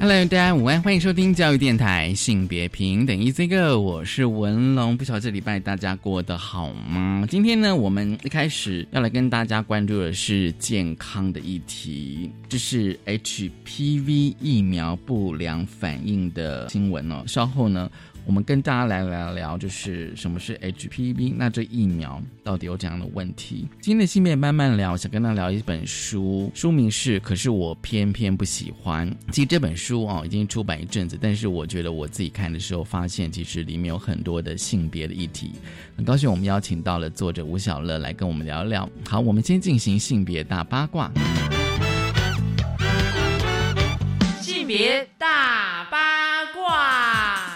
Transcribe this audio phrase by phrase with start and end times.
[0.00, 4.96] Hello，大家午安，欢迎收听教育电台性别平等 Easy Go，我是文龙。
[4.96, 7.26] 不晓得这礼拜大家过得好吗？
[7.28, 17.24] 今天呢，我们一开始要来跟大家关注的是健康的议题，这是 HPV 疫苗不良反应的新闻哦。
[17.26, 17.90] 稍后呢。
[18.28, 23.66] 我们跟大家来聊聊，就是什么是 HPV，那这疫苗到底有怎样的问题？
[23.80, 29.10] 今天的性别慢慢聊，想跟大家聊一本书，书名是《可是我偏偏不喜欢》。
[29.32, 35.52] 其实这本书啊已经出版一阵子，但是我觉得我自己看的时候，发现其实里面有很多的性别的议题。
[35.96, 38.86] 很高兴我们邀请到了作者吴小乐来跟我们聊一聊。
[39.08, 41.10] 好，我们先进行性别大八卦。
[44.42, 46.17] 性别大八卦。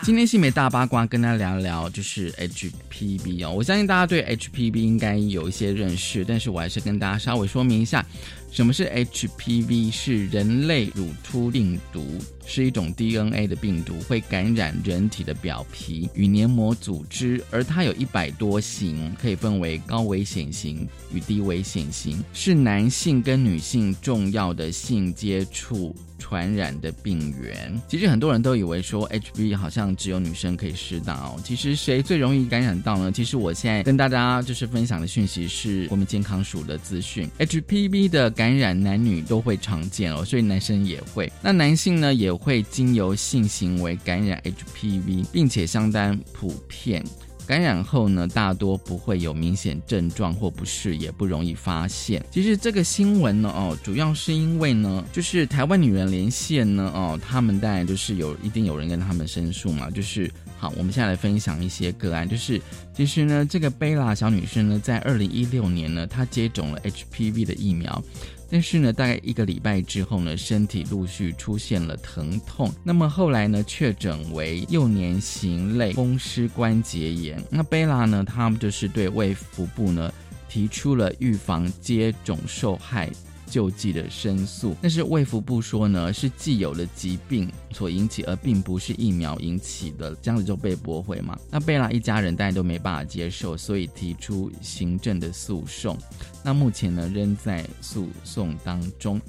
[0.05, 3.53] 今天新美大八卦跟大家聊聊，就是 HPV 哦。
[3.53, 8.05] 我相信大家对 HPV 应该有一些认识，但是我还是跟大家稍微说明一下。
[8.53, 9.91] 什么是 HPV？
[9.91, 27.80] 是人类乳突病毒，是一种 DNA 的病毒，会感染人体的表皮与黏膜组织，而它有一百多型，可以分为高危险型与低危险型，是男性跟女性重要的性接触传染的病源。
[27.89, 33.11] 其实很多人都以为说 HPV 好像只有女生可以施打哦，其实谁最容易感染到呢？
[33.11, 38.30] 其实我现在跟大家就是分享的讯息是国民健康署的资讯，HPV 的。
[38.41, 41.32] 感感染男女都会常见哦，所以男生也会。
[41.40, 47.05] 那男性呢也会经由性行为感染 HPV，并且相当普遍。
[47.46, 52.24] 感染后呢，大多不会有明显症状或不适，也不容易发现。
[52.33, 59.90] 其实这个新闻呢，哦，主要是因为呢，就是台湾女人连线呢，哦，他们当然就是有一定有人跟他们申诉嘛。
[59.90, 60.28] 就是
[60.62, 62.62] 好，我们现在来分享一些个案，就是
[62.95, 68.00] 其实呢，这个贝拉小女生呢，在二零一六年呢，她接种了 HPV 的疫苗。
[68.48, 72.73] 但是呢，大概一个礼拜之后呢，身体陆续出现了疼痛。
[72.84, 77.42] 那么后来呢，确诊为幼年型类风湿关节炎。
[77.50, 80.12] 那贝拉呢，他们就是对胃腹部呢
[80.48, 83.11] 提出了预防接种受害。
[83.52, 91.39] 救济的申诉，但是卫福部说呢，是既有的疾病所引起，而并不是疫苗引起的，这样子就被驳回嘛。
[91.51, 95.98] 那贝拉一家人大家都没办法接受，所以提出行政的诉讼。
[96.42, 99.20] 那目前呢，仍在诉讼当中。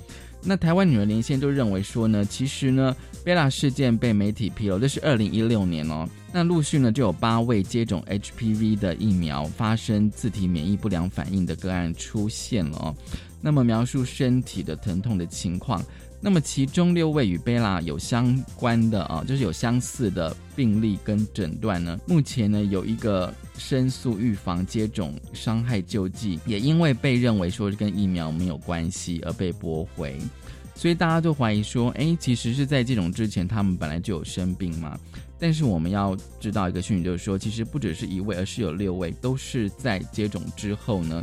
[0.46, 2.96] 那台湾女儿连线都认为说呢，其实呢，
[3.26, 6.08] 贝拉事件被媒体披露，这是二零一六年哦。
[6.34, 12.96] 那陆续呢，就有八位接种 HPV 的疫苗发生自体免疫不良反应的个案出现了哦。
[13.46, 15.84] 那么描述身体的疼痛的情况，
[16.22, 22.00] 那么其中六位与贝拉有相关的啊，就是有相似的病例跟诊断呢。
[22.08, 30.18] 目前呢，有一个申诉预防接种伤害救济，也因为被认为说是跟疫苗没有关系而被驳回，
[30.74, 34.98] 所以大家都怀疑说，哎，其实是在接种之前他们本来就有生病嘛。
[35.38, 41.22] 但是我们要知道一个讯息，就是说，其实不只是一位，而是有六位都是在接种之后呢。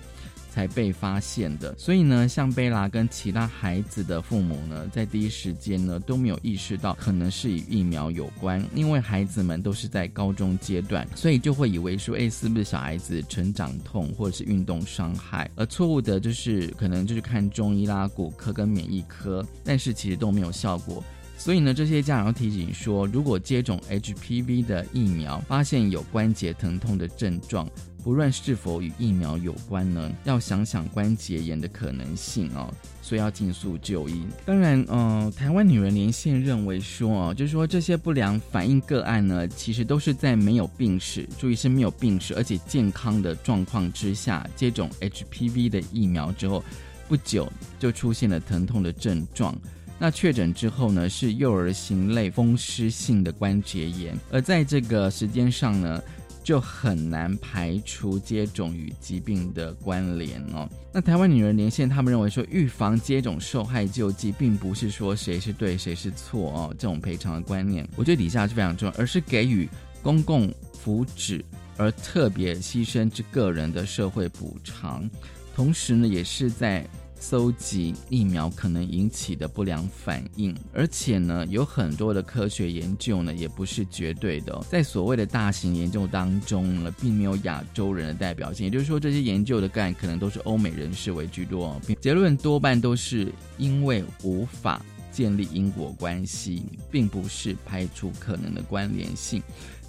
[0.51, 15.49] 才被发现的，所以呢，像贝拉跟其他孩子的父母呢，在第一时间呢都没有意识到可能是与疫苗有关，因为孩子们都是在高中阶段，所以就会以为说，哎，是不是小孩子成长痛或者是运动伤害？
[15.55, 21.03] 而错误的就是可能就是看中医啦、骨科跟免疫科，但是其实都没有效果。
[21.39, 27.67] 所以呢，这些家长要提醒说，如果接种 HPV 的疫苗，发现有关节疼痛的症状。
[28.03, 32.73] 不论是否与疫苗有关呢，要想想关节炎的可能性哦，
[33.03, 34.25] 所以要尽速就医。
[34.45, 46.65] 当然，呃，台湾女人连线认为说哦，就是说这些不良反应个案呢，其实都是在没有病史，注意是没有病史，而且健康的状况之下接种 HPV 的疫苗之后，
[47.09, 49.57] 不久就出现了疼痛的症状。
[49.99, 56.03] 那确诊之后呢，是幼儿型类风湿性的关节炎，而在这个时间上呢。
[56.51, 60.69] 就很难排除接种与疾病的关联哦。
[60.93, 69.69] 那台湾女人连线，他们认为说，预防接种受害救济，并不是说谁是对谁是错哦，这种赔偿的观念，我觉得底下是非常重要，而是给予
[70.03, 71.41] 公共福祉
[71.77, 75.09] 而特别牺牲之个人的社会补偿，
[75.55, 76.85] 同时呢，也是在
[77.21, 84.59] 搜集疫苗可能引起的不良反应，而且呢，有很多的科学研究呢，也不是绝对的。
[84.71, 99.43] 在所谓的大型研究当中呢，并没有亚洲人的代表性，也就是说，这些研究的干可能都是欧美人士为居多，结论多半都是因为无法建立因果关系，并不是排除可能的关联性。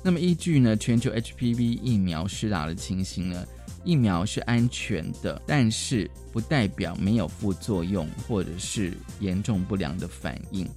[0.03, 3.45] 那么，依据呢全球 HPV 疫苗施打的情形呢？
[3.83, 10.67] 疫苗是安全的，但是不代表没有副作用或者是严重不良的反应。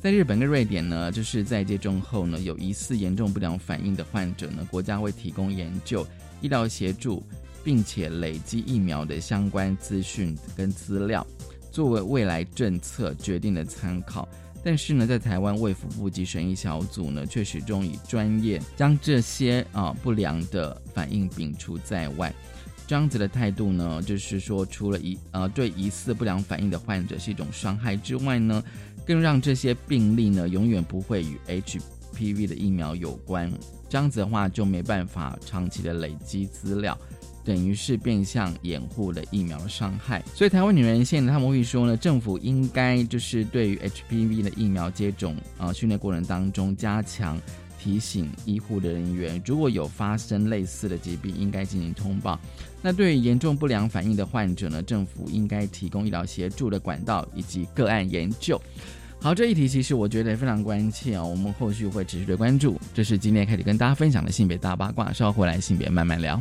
[0.00, 6.06] 在日本跟瑞典呢，就是在接种后呢，有疑似严重不良反应的患者呢，国家会提供研究、
[6.40, 7.22] 医疗协助，
[7.64, 11.26] 并且累积疫苗的相关资讯跟资料，
[11.72, 14.28] 作为未来政策决定的参考。
[14.64, 22.34] 但是呢，在台湾卫福部及审议小组呢，却始终以专业将这些啊不良的反应摒除在外。
[22.86, 28.64] 这样子的态度呢，就是说，除了疑呃对疑似不良反应的患者是一种伤害之外呢，
[29.06, 33.52] 更让这些病例呢永远不会与 HPV 的疫苗有关。
[33.88, 36.98] 这样子的话，就没办法长期的累积资料。
[37.44, 47.40] 等于是变相掩护了疫苗的伤害，所以台湾女人现在他们会说呢，政府应该就是对于 HPV 的疫苗接种啊训练过程当中加强
[47.78, 52.38] 提醒医护的人员，如果有发生类似的疾病，应该进行通报。
[52.82, 58.60] 那对于严重不良反应的患者呢，政府应该提供医疗协助的管道以及个案研究。
[59.20, 62.80] 好，这一题其实我觉得非常关切啊，我们后续会持续的关注。
[62.94, 66.40] 这是今天开始跟大家分享的性别大八卦，稍后回来性别慢慢聊。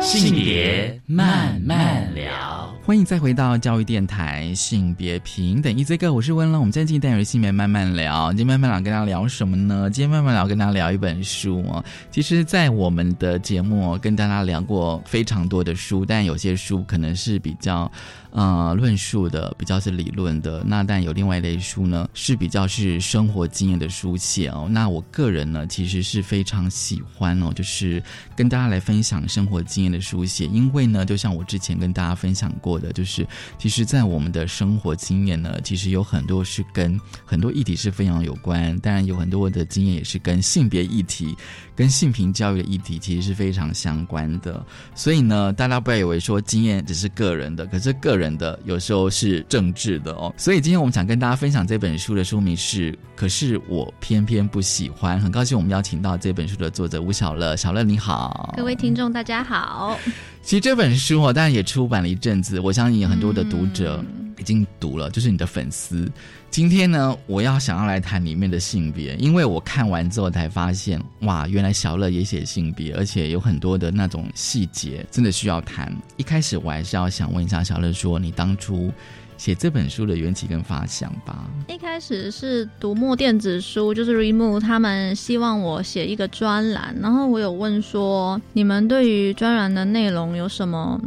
[0.00, 6.60] 性别慢慢聊，欢迎再回到教育电台性别平等一这个，我是温龙。
[6.60, 9.88] 我们今天进单元性别慢慢聊，今天慢慢聊跟大家聊什么呢？
[9.88, 11.82] 今天慢慢聊跟大家聊一本书哦。
[12.10, 17.90] 其实，在我们的节目跟大家聊过非常多的书，但有些书可能是比较。
[18.32, 24.66] 呃，论述的比较是理论的，那但有另外一类书呢，是比较是生活经验的书写哦。
[24.70, 28.02] 那我个人呢，其实是非常喜欢哦，就是
[28.34, 33.26] 跟大家来分享生活经验的书写，因为呢，就像我之前跟大家分享过的，就是
[33.58, 41.36] 其实，在我们的生活经验呢，其实有很多是跟很多议题是非常有关，当然有很多的经验也是跟性别议题。
[41.74, 44.62] 跟性平教育的议题其实是非常相关的，
[44.94, 50.34] 所以呢，大家不要以为说经验只是个人的，可是个人的有时候是政治的哦。
[50.36, 55.18] 所以今天我们想跟大家分享这本书的书名是《可是我偏偏不喜欢》。
[55.22, 59.98] 很高兴我们邀请到这本书的作者吴小乐，小乐你好，各位听众大家好。
[60.42, 64.04] 其实这本书哦，当然也出版了一阵子，我相信很多的读者
[64.38, 66.10] 已经读了，就是你的粉丝。
[66.52, 75.90] 今天呢，我要想要来谈里面的性别，因为我看完之后才发现，哇，原来小乐也写性别，而且有很多的那种细节，真的需要谈。
[76.18, 78.92] 一开始我还是要想问一下小乐，说你当初
[79.38, 81.48] 写这本书的缘起跟发想吧。
[81.68, 91.00] 一开始是读墨电子书，就是 Remo 他们希望我写一个专栏，然后我有问说，你们对于专栏的内容有什么？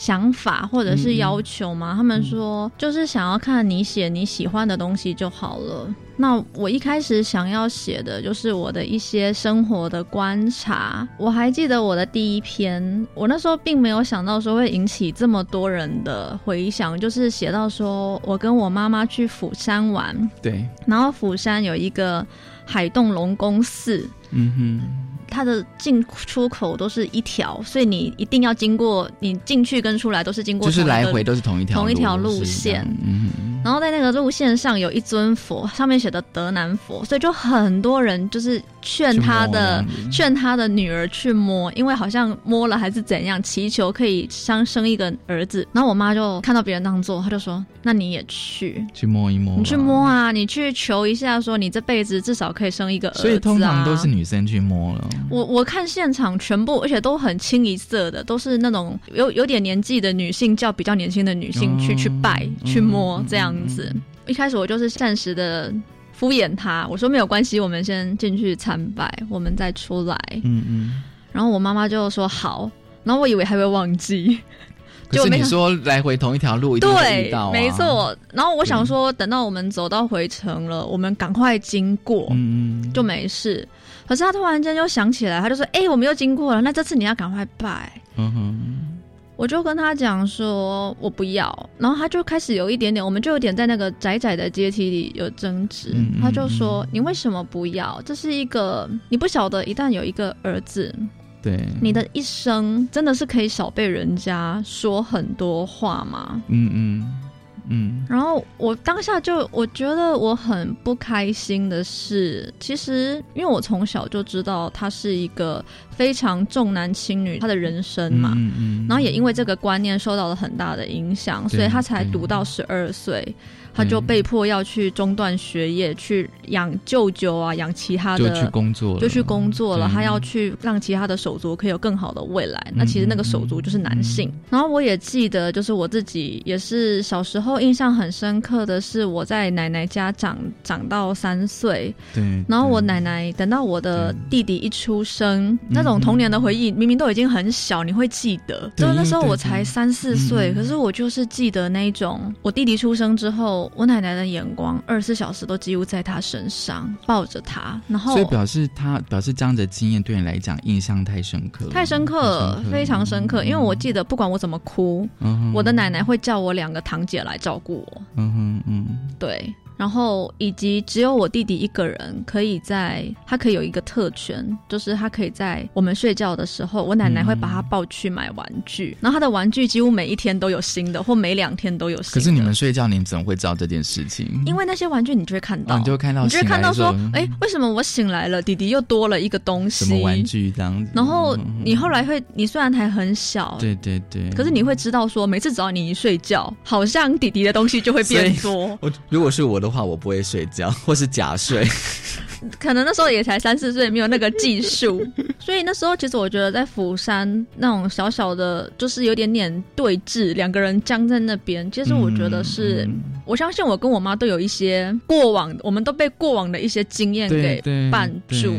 [0.00, 1.92] 想法或者是要求吗？
[1.94, 5.94] 他们说就是想要看你写你喜欢的东西就好了。
[6.16, 11.06] 那我一开始想要写的就是我的一些生活的观察。
[11.18, 22.26] 我还记得我的第一篇，我那时候并没有想到说会引起这么多人的回响，就是写到说我跟我妈妈去釜山玩，对，然后釜山有一个
[22.64, 25.10] 海洞龙宫寺，嗯哼。
[25.30, 32.84] 它的进出口都是一条，所以你一定要经过，你进去跟出来都是经过，就是来回都是同一条同一条路线。
[33.06, 33.30] 嗯，
[33.64, 38.60] 然后在那个路线上有一尊佛，上面写的德南佛，所以就很多人就是。
[38.82, 45.66] 劝他的劝他的女儿去摸，因为好像摸了还是怎样，祈求可以相生一个儿子。
[45.72, 55.08] 然后我妈就看到别人那样做，她就说：“那你也去去摸一摸，你去摸啊，你去求一下，说你这辈子至少可以生一个儿子。”所以通常都是女生去摸了。
[55.28, 63.94] 我我看现场全部，而且都很清一色的，都是那种有有点年纪的女性叫比较年轻的女性去去拜去摸这样子。
[64.26, 65.72] 一开始我就是暂时的。
[66.20, 70.18] 敷衍他，我说没有关系，我们先进去参拜，我们再出来。
[70.44, 71.02] 嗯嗯。
[71.32, 72.70] 然后我妈妈就说好，
[73.04, 74.38] 然后我以为还会忘记，
[75.10, 78.14] 就你说来回同一条路，对，没错。
[78.34, 83.66] 然后我想说，等到我们走到回程了，我们赶快经过，嗯嗯，就没事。
[84.06, 88.99] 可是他突然间又想起来，他就说：“哎，我们又经过了，那这次你要赶快拜。”嗯哼。
[89.40, 95.94] 我就跟他讲说，我不要，然后他就开始有一点点，我们就有点在那个窄窄的阶梯里有争执。
[96.20, 98.02] 他就说：“你为什么不要？
[98.04, 100.94] 这是一个你不晓得，一旦有一个儿子，
[101.40, 106.42] 对，你的一生真的是可以少被人家说很多话吗？
[106.48, 107.29] 嗯嗯
[107.70, 123.34] 嗯，然后我当下就我觉得我很不开心的是，其实因为我从小就知道他是一个非常重男轻女他的人生嘛，嗯嗯，然后也因为这个观念受到了很大的影响，所以他才读到十二岁。
[123.72, 129.88] 他就被迫要去中断学业，去养舅舅啊，养其他的，就去工作了，就去工作了。
[129.88, 132.72] 他要去让其他的手足可以有更好的未来。
[132.74, 134.30] 那其实那个手足就是男性。
[134.50, 142.44] 然后我也记得，就是我自己也是小时候印象很深刻的是，我在奶奶家长长到三岁，对。
[142.48, 148.70] 然后我奶奶等到我的弟弟一出生，那种童年的回忆明明都已经很小，你会记得。
[148.76, 153.70] 就那时候我才三四岁，可是我就是记得那种我弟弟出生之后。
[153.76, 163.44] 我奶奶的眼光二十四小时都几乎在他身上，抱着他，然后所以表示他表示这样的经验对你来讲印象太深刻，太深刻，非常深刻。
[163.44, 165.08] 因为我记得不管我怎么哭，
[165.52, 168.02] 我的奶奶会叫我两个堂姐来照顾我。
[168.16, 169.54] 嗯哼嗯，对。
[169.80, 182.14] 然后以及只有我弟弟一个人可以在，他可以有一个特权，就是他可以在我们睡觉的时候，我奶奶会把他抱去买玩具，然后他的玩具几乎每一天都有新的，或每两天都有新的。
[182.14, 184.26] 可是你们睡觉，你怎么会知道这件事情？
[184.44, 189.86] 因为那些玩具你就会看到，你就会看到，你就会看到说，哎，为什么我醒来了，弟弟又多了一个东西？
[189.86, 190.92] 什么玩具这样子？
[190.94, 191.34] 然后
[191.64, 198.76] 你后来会，你虽然还很小，对对对，可是你会知道说，每次只要你一睡觉，好像弟弟的东西就会变多。
[198.82, 200.44] 我如果是我的话，我不会睡。
[200.46, 201.64] 觉 或是假睡，
[202.58, 205.06] 可能那时候也才三四岁，没有那个技术，
[205.38, 211.70] 所以那时候其实我觉得在釜山那种小小的，就是有点点对峙，两个人僵在那边。
[211.70, 212.88] 其实我觉得是，
[213.24, 217.62] 我相信我跟我妈都有一些过往，我们都被过往的一些经验给
[217.92, 218.52] 绊住，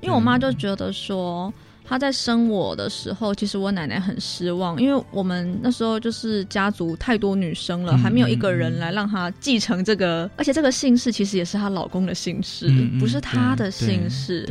[0.00, 1.52] 因为我妈就觉得说。
[1.84, 14.48] 他在生我的时候，其实我奶奶很失望，因为我们那时候就是家族太多女生了，还没有一个人来让她继承这个，而且这个姓氏其实也是她老公的姓氏，不是她的姓氏。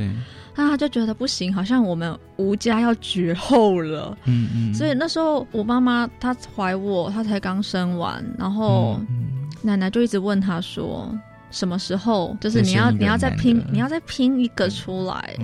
[0.53, 4.17] 那她就觉得不行，好像我们吴家要绝后了。
[4.25, 4.73] 嗯嗯。
[4.73, 8.99] 所以那时候我妈妈她怀我，她才刚生完，然后
[9.61, 11.09] 奶奶就一直问她说。
[11.51, 12.35] 什么时候？
[12.39, 15.35] 就是你要你要再拼，你要再拼一个出来。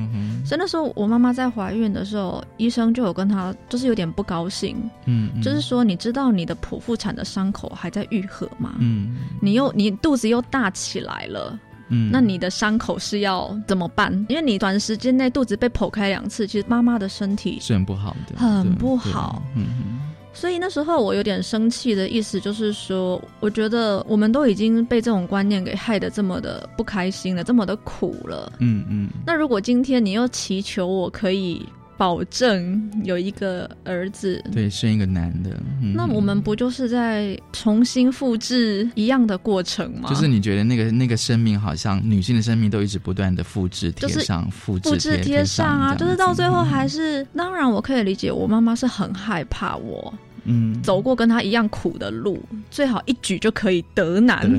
[0.45, 4.77] 所以那时候我妈妈在怀孕的时候，医生就有跟她，就是有点不高兴。
[5.05, 8.75] 嗯，就是说，你知道你的剖腹产的伤口还在愈合吗？
[8.79, 11.59] 嗯，你又你肚子又大起来了。
[11.89, 14.13] 嗯，那你的伤口是要怎么办？
[14.29, 19.41] 因为你短时间内肚子被剖开两次，其实妈妈的身体是很不好的，很不好。
[19.55, 19.99] 嗯。
[20.39, 28.53] 所以那时候我有点生气的意思，就是说，我觉得我们都已经被这种观念给害得这么的不开心了，这么的苦了。
[28.59, 29.09] 嗯嗯。
[29.25, 31.67] 那如果今天你又祈求我可以
[31.97, 35.49] 保证有一个儿子，对，生一个男的，
[35.95, 40.07] 那我们不就是在重新复制一样的过程吗？
[40.07, 50.13] 就是你觉得那个那个生命好像女性的生命都一直不断的复制贴上，复制复制贴上啊，就是到最后还是，当然我可以理解，我妈妈是很害怕我。
[50.49, 54.49] 嗯，走过跟他一样苦的路，最好一举就可以得男，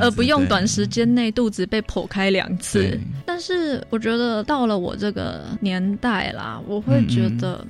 [0.00, 2.98] 而不用短时间内肚子被剖开两次。
[3.26, 7.62] 但是我觉得到了我这个年代啦，我会觉得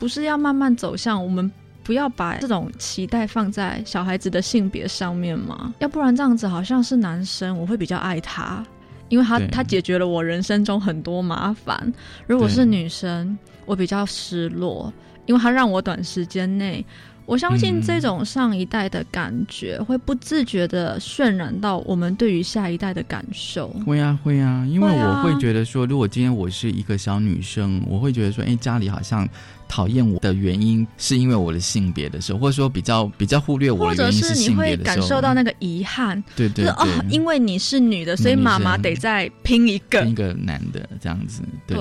[0.00, 1.48] 不是要慢慢走向我们
[1.84, 5.72] 不要把这种期待放在小孩子的性别上面嘛？
[5.78, 8.66] 要不然这样子好像是男生，我会比较爱他，
[9.08, 11.92] 因为他他解决了我人生中很多麻烦。
[12.26, 14.92] 如果是女生，我比较失落，
[15.26, 16.84] 因为他让我短时间内。
[17.24, 23.68] 我相信这种上一代的感觉会不自觉的渲染到我们对于下一代的感受。
[23.86, 29.28] 会啊，会啊，因为我会觉得说，如果今天我是一个小女生，我会觉得说，哎，家里好像
[29.68, 36.22] 讨厌我的原因是因为我的性别的时候，或者说比较比较忽略我的原因是性别的时候，感受到那个遗憾。
[36.36, 41.42] 对对对，哦，因为你是女的，所以妈妈得再拼一个一个男的这样子。
[41.66, 41.78] 对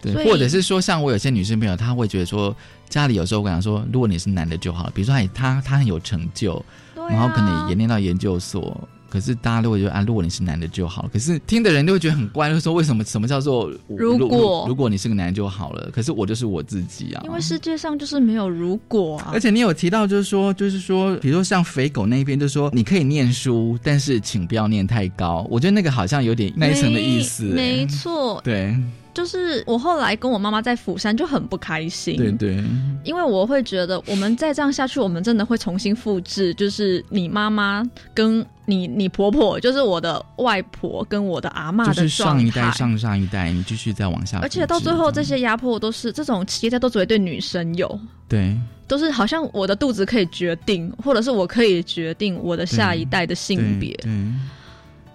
[0.00, 2.54] 对，或者是说，像我有些女生朋友，她会觉得说。
[2.92, 6.62] 家里有时候我跟他说，如果你是男的就好，比如说他他他很有成就，
[7.08, 11.08] 然后可能也念到研究所，可是大家都会觉得啊，如果你是男的就好。
[11.10, 15.88] 可是听的人都会觉得很怪，就说为什么什么叫做如果如果你是个男就好了？
[15.90, 19.30] 可是我就是我自己啊，因为世界上就是没有如果啊。
[19.32, 25.46] 而且你有提到就是说就是说，比如说像肥狗那边就是说你可以念书，但是请不要念太高。
[25.50, 27.44] 我觉得那个好像有点那一层的意思。
[27.44, 28.76] 没错，对。
[29.14, 32.64] 就是我后来跟我妈妈在釜山就很不开心，对对，
[33.04, 37.82] 因为我会觉得我们再这样下去，我们真的会重新复制，就是你妈妈
[38.14, 48.56] 跟你你婆婆，就是我的外婆跟我的阿嬷就是的上一代、上上一代，你继续再往下，而且到最后，这些压迫都是这种期待，都只会对女生有，对。
[48.88, 53.90] 都是好像我的肚子可以决定，或者是我可以决定我的下一代的性别。
[54.02, 54.12] 对对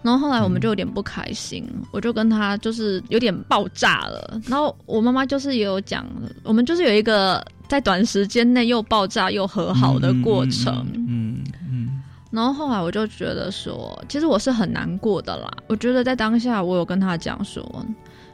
[0.02, 4.40] 然后后来我们就有点不开心，我就跟他就是有点爆炸了。
[4.48, 6.06] 然后我妈妈就是也有讲，
[6.44, 10.86] 我们就是有一个在短时间内又爆炸又和好的过程。
[10.94, 15.50] 嗯嗯然后后来我就觉得说，其实我是很难过的啦。
[15.68, 17.64] 我觉得在当下，我有跟他讲说，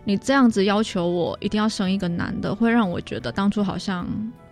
[0.03, 4.07] 你这样子要求我一定要生一个男的，会让我觉得当初好像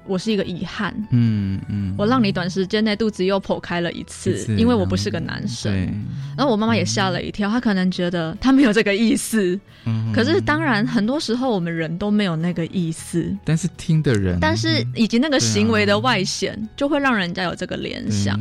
[0.06, 0.94] 我是一个遗憾。
[1.12, 5.72] 嗯嗯，我让你短时间内肚子又剖开了一次，一次因为我不是个男生。
[5.72, 5.94] 对，
[6.38, 9.60] 然后我妈妈也吓了一跳，她可能觉得她没有这个意思。
[9.86, 18.40] 嗯可是当然，很多时候我们人都没有那个意思，但是听的人，但是以及那个行为的外显，就会让人家有这个联想。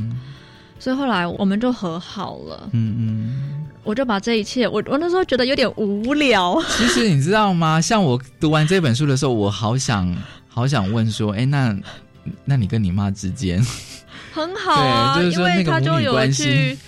[0.79, 3.50] 所以后来我们就和好了，嗯嗯。
[3.83, 7.81] 我就把这一切，我我那时候觉得有点无聊， 其实你知道吗？
[7.81, 10.15] 像我读完这本书的时候，我好想
[10.49, 11.77] 好想问说，哎，那
[12.45, 13.65] 那你跟你妈之间，
[14.33, 16.79] 很好啊，对就是说因为那个母女他就有去。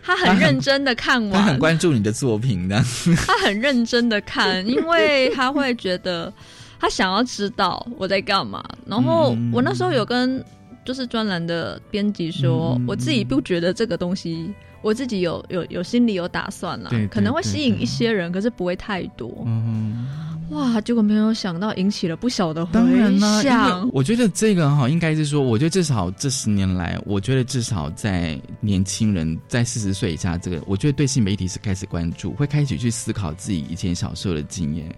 [0.00, 2.82] 他他很很认真的看她很完，关注你的作品的，
[3.26, 6.32] 他很认真的看，因为他会觉得
[6.80, 8.64] 他想要知道我在干嘛。
[8.86, 10.42] 然后嗯我那时候有跟
[10.82, 14.50] 就是专栏的编辑说，嗯我自己不觉得这个东西，
[14.82, 19.42] 我自己有有有心里有打算啦对对，可能会吸引一些人，可是不会太多。
[19.44, 20.06] 嗯，
[20.50, 23.90] 哇，结果没有想到引起了不小的回当然啦，因响。
[23.92, 34.94] 我觉得这个哈，应该是说，我觉得至少这十年来，我觉得至少在年轻人在四十岁以下，这个我觉得对新媒体是开始关注，会开始去思考自己以前小时候的经验。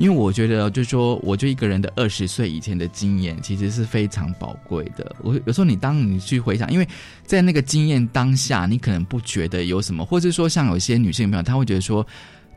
[0.00, 5.14] 因为我觉得，就说，我就一个人的二十岁以前的经验，其实是非常宝贵的。
[5.22, 6.88] 我有时候你当你去回想，因为
[7.26, 12.04] 在那个经验当下，你可能不觉得有什么，或者说像有些女性朋友，她会觉得说，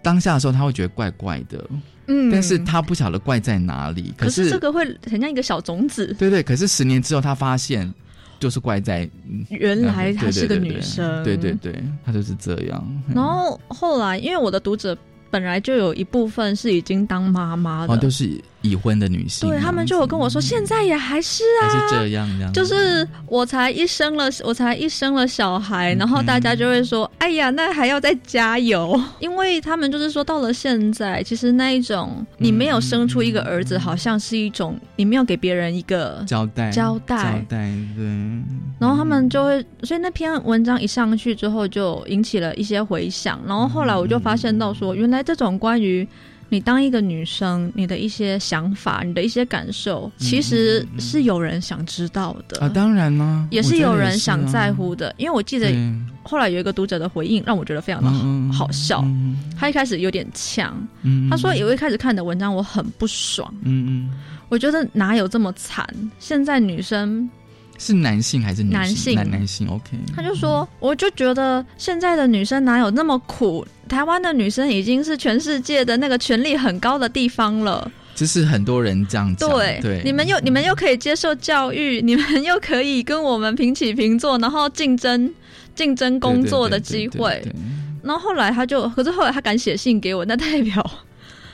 [0.02, 1.70] 当下的时候她会觉得怪怪的，
[2.08, 4.14] 嗯但是她不晓得怪在哪里。
[4.18, 7.94] 可是是这个会很像一个小种子，对对，可是十年之后，她发现
[8.40, 11.22] 就是怪在嗯原来她是个女生。
[11.25, 12.82] 对对对，她就是这样。
[13.10, 14.98] 嗯然后后来，因为我的读者
[15.33, 36.24] 本来就有一部分是已经当妈妈的，啊，就是已婚的女性，对他们就有跟我说，现在也还是还啊，是这样这样，就是我才一生了，我才一生了小孩，嗯然后大家就会说，哎呀，那还要再加油， 因为他们就是说，到了现在，其实那一种你没有生出一个儿子，好像是一种你没有给别人一个。
[36.26, 37.18] 交代交代。
[37.18, 38.04] 交代，对。
[38.80, 43.40] 然后他们就会，所以那篇文章一上去之后，就引起了一些回响。
[43.46, 46.08] 然后后来我就发现到说，原来这种关于
[46.53, 55.11] 你当一个女生，你的一些想法、你的一些感受，其实是有人想知道的啊，当然呢，也是有人想在乎乎的。
[55.18, 55.74] 因为我记得
[56.22, 58.07] 后来有一个读者的回应，让我觉得非常的
[58.53, 59.01] 好好笑。
[59.03, 63.51] 嗯他一开始有点呛，嗯他说：“有一开始看你的文章，我很不爽。
[63.63, 64.11] 嗯嗯，
[64.50, 65.87] 我觉得哪有这么惨？
[66.20, 67.27] 现在女生
[67.77, 68.79] 是男性还是女性？
[68.79, 69.98] 男性男男性，OK。
[70.16, 73.66] 他就说，我就觉得现在的女生哪有那么苦？
[73.90, 77.92] 台湾的女生已经是全世界的那个权力很高的地方了。
[78.16, 85.33] 就是很多人这样讲，对，对，你们又你们又可以接受教育， 你们又可以跟我们平起平坐，然后竞争
[85.75, 87.44] 竞争工作的机会。
[88.03, 90.92] 然后后来他就，可是后来他敢写信给我，那代表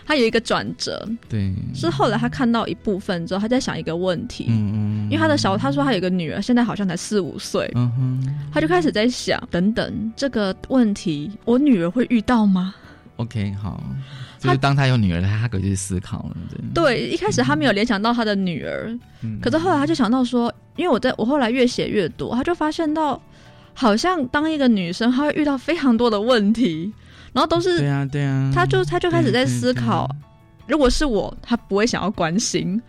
[0.09, 4.47] 他有一个转折，对，是后来他看到一部分之后，他在想一个问题。
[4.49, 12.73] 嗯嗯，因为他的小，他说他有一个女儿，现在好像才四五岁，嗯哼他就开始在想，等等这个问题，我女儿会遇到吗
[13.17, 13.83] ？，OK，好，
[14.39, 16.35] 就是当他有女儿他，他可以去思考了，
[16.73, 19.39] 对，对，一开始他没有联想到他的女儿，嗯。
[19.39, 23.21] 可是后来他就想到说，因为我在我后来越写越多，他就发现到，
[23.75, 26.91] 好像当一个女生，她会遇到非常多的问题，
[27.33, 30.07] 然后都是对啊对啊，他就他就开始在思考，
[30.67, 32.81] 对，如果是我，他不会想要关心。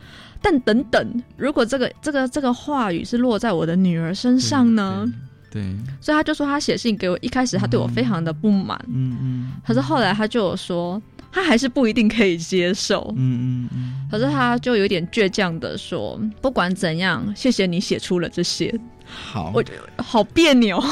[0.43, 5.07] 但等等，如果这个这个这个话语是落在我的女儿身上呢？？
[5.51, 13.13] 对，对所以他就说他写信给我，一开始他对我非常的不满，嗯嗯可是后来他就有说，他还是不一定可以接受。
[13.19, 18.75] 嗯嗯嗯，可是他就有点倔强的说，不管怎样，谢谢你写出了这些，
[19.05, 19.63] 好，我
[19.99, 20.83] 好别扭。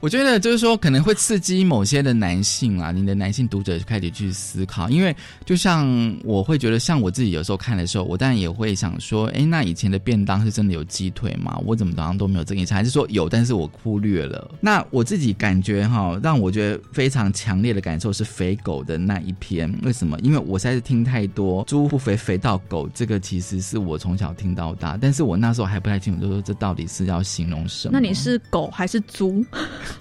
[0.00, 11.60] 我觉得就是说，可能会刺激某些的男性啊，你的男性读者开始去思考，因为就像我会觉得，像我自己有时候看的时候，我当然也会想说，哎，那以前的便当是真的有鸡腿吗？
[11.66, 14.50] 我怎么好像都没有这个印象，还是说有，但是我忽略了？
[14.58, 20.18] 那我自己感觉哈，让我觉得非常强烈的感受是肥狗的那一篇，为什么？
[20.20, 27.92] 因为我实在是听太多“猪不肥，肥到狗”，这个其实是我从小听到大，但是我那时候还不太清楚，就说这到底是要形容什么？
[27.92, 29.44] 那你是狗还是猪？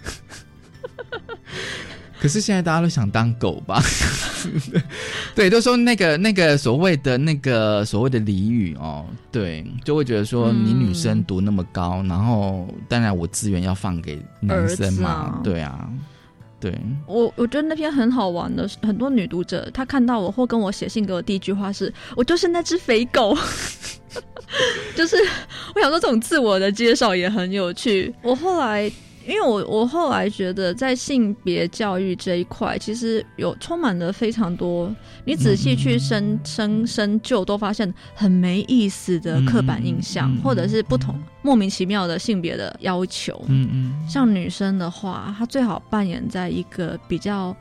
[2.20, 3.82] 可是现在大家都想当狗吧？
[5.34, 15.90] 对，都说那个那个所谓的那个所谓的俚语哦，对，就会觉得说你女生读那么高，然后当然我资源要放给男生嘛，对啊，
[16.60, 16.78] 对。
[17.08, 23.34] 我我觉得那篇很好玩的，很多女读者她看到我或跟我写信给我第一句话是：“我就是那只肥狗。
[24.94, 25.16] ”就是
[25.74, 28.14] 我想说这种自我的介绍也很有趣。
[28.22, 28.92] 我后来。
[29.30, 43.40] 因为我我后来觉得，在性别教育这一块，其实有充满了非常多，你仔细去深深深究，都发现很没意思的刻板印象，或者是不同莫名其妙的性别的要求。
[43.48, 47.56] 嗯嗯，像女生的话，她最好扮演在一个比较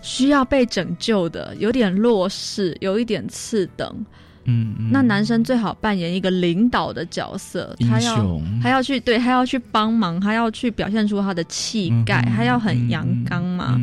[0.00, 4.04] 需要被拯救的，有点弱势，有一点次等。
[4.44, 13.80] 嗯，那男生最好扮演一个领导的角色，他要他要去对，他要去帮忙，他要去表现出他的气概，他要很阳刚嘛。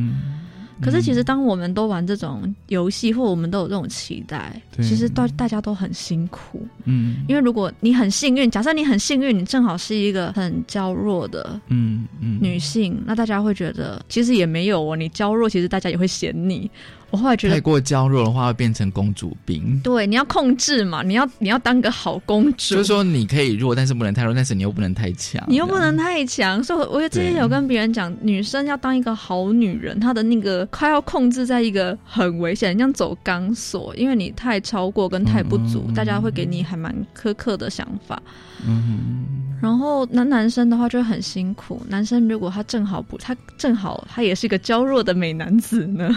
[0.81, 6.65] 可是其实当我们都玩这种游戏，或我们都有这种期待，其实大大家都很辛苦。
[6.85, 12.07] 嗯，因为如果你很幸运，假设你很幸运，你正好是一个很娇弱的嗯
[12.39, 16.71] 女性，那大家会觉得其实也没有哦，你娇弱，其实大家也会嫌你。
[17.11, 19.79] 我后来觉得太过娇弱的话会变成公主病。
[19.83, 22.75] 对，你要控制嘛，你要你要当个好公主。
[22.75, 25.43] 就是说你可以弱，但是不能太弱，但是你又不能太强。
[25.47, 38.21] 你又不能太强，所以我之前有跟别人讲，女生要当一个好女人，她的那个快要控制在一个很危险，像走钢索，因为你太超过跟太不足，大家会给你还蛮苛刻的想法。
[38.67, 39.25] 嗯，
[39.61, 46.15] 然后男男生的话就很辛苦，男生如果他正好不，他正好他也是一个娇弱的美男子呢。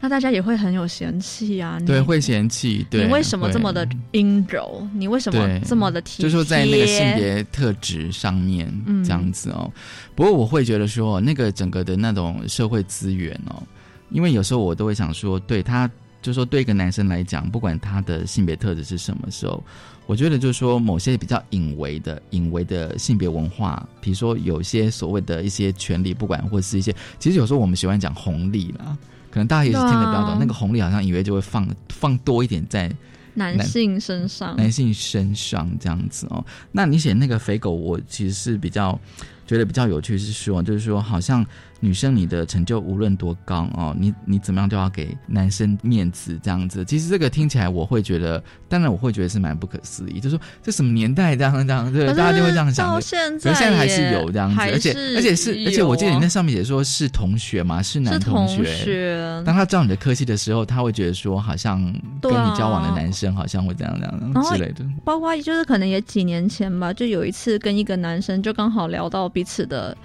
[0.00, 4.86] 那大家也会很有嫌弃啊，对，会嫌弃，对，你为什么这么的阴柔？
[4.94, 6.28] 你为什么这么的体贴？
[6.28, 8.72] 就是在那个性别特质上面
[9.04, 9.70] 这样子哦。
[10.14, 13.62] 不过我会觉得说，那个整个的那种社会资源哦，
[14.10, 15.90] 因为有时候我都会想说，对他，
[16.20, 19.62] 就说对一个男生来讲，不管他的性别特质是什么时候，
[20.06, 28.96] 我觉得就是说，某些比较隐微的、隐微的性别文化，比如说有些所谓的一些权利，不管或是一些，其实有时候我们喜欢讲红利啦。
[29.32, 32.92] 可能大家也是听得比较懂，那个红利好像以为就会放放多一点在
[33.34, 36.44] 男性身上，男性身上这样子哦。
[36.70, 39.00] 那你写那个肥狗，我其实是比较
[39.46, 41.44] 觉得比较有趣，是说就是说好像。
[41.84, 46.84] 女生，你的成就无论多高哦，你你怎么样都要给男生面子这样子。
[46.84, 50.20] 其实这个听起来我会觉得，当然我会觉得是蛮不可思议。
[50.20, 52.86] 就说这什么年代这样这样，对，大家就会这样想。
[52.86, 59.42] 到现在，现在还是有这样子，而且而且是而且我记得你那上面也说是同学嘛，是男同学。
[59.44, 61.82] 当他知道你的科系的时候，他会觉得说好像
[62.20, 64.84] 跟你交往的男生好像会这样这样之类的。
[65.04, 69.96] 包括就是可能也几年前吧，就有一次跟一个男生就刚好聊到彼此的。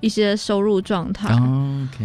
[0.00, 1.30] 一些收入状态，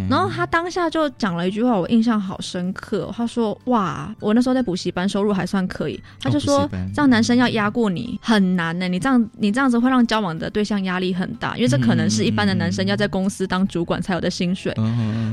[0.09, 3.11] 然后他当下就讲了一句话，我印象好深刻。
[3.13, 6.65] 他说：“哇，我那时候在补习班，收入还算可以。”他就说
[6.95, 14.73] ：“这样男生要压过你很难呢，你这样你这样子会让交往的对象压力很大，因为这可能是一般的男生要在公司当主管才有的薪水。”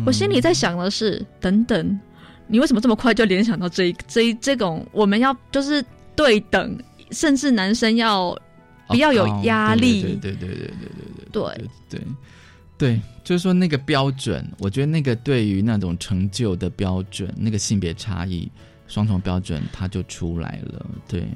[0.04, 2.00] 我心里在想的是：等等，
[2.48, 5.85] 你为什么这么快就联想到这一这一这种我们要就是
[6.16, 6.76] 对等，
[7.12, 8.37] 甚至男生要
[8.88, 10.02] 不要有压力？
[10.02, 12.01] 对对对对对对对对
[12.79, 13.01] 对。
[13.25, 18.49] 就是说那个标准，我觉得那个对于那种成就的标准，那个性别差异
[18.87, 20.87] 双重标准，它就出来了。
[21.09, 21.27] 对，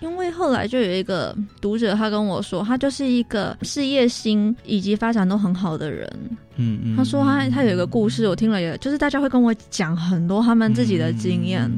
[0.00, 6.08] 因为后来就有一个读者，他跟我说，他就是一个事业心以及发展都很好的人。
[6.54, 11.68] 嗯嗯，他说他他有一个故事，我听了也，就是大家会跟我讲很多他们自己的经验。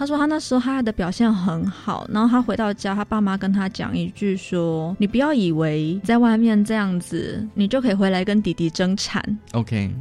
[0.00, 9.92] 他说他那时候他的表现很好，然后他回到家，他爸妈跟他讲一句说：“你不要以为在外面这样子，你就可以回来跟弟弟争产。” OK，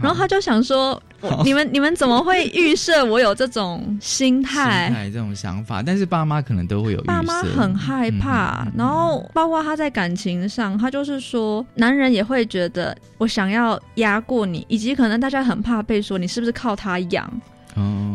[0.00, 1.02] 然后他就想说
[1.44, 5.82] ：“你们你们怎么会预设我有这种心态、心态这种想法？
[5.82, 17.28] 但是爸妈可能都会有爸妈很害怕，然后包括他在感情上，他就是说，男人也会觉得我想要压过你，以及可能大家很怕被说你是不是靠他养。”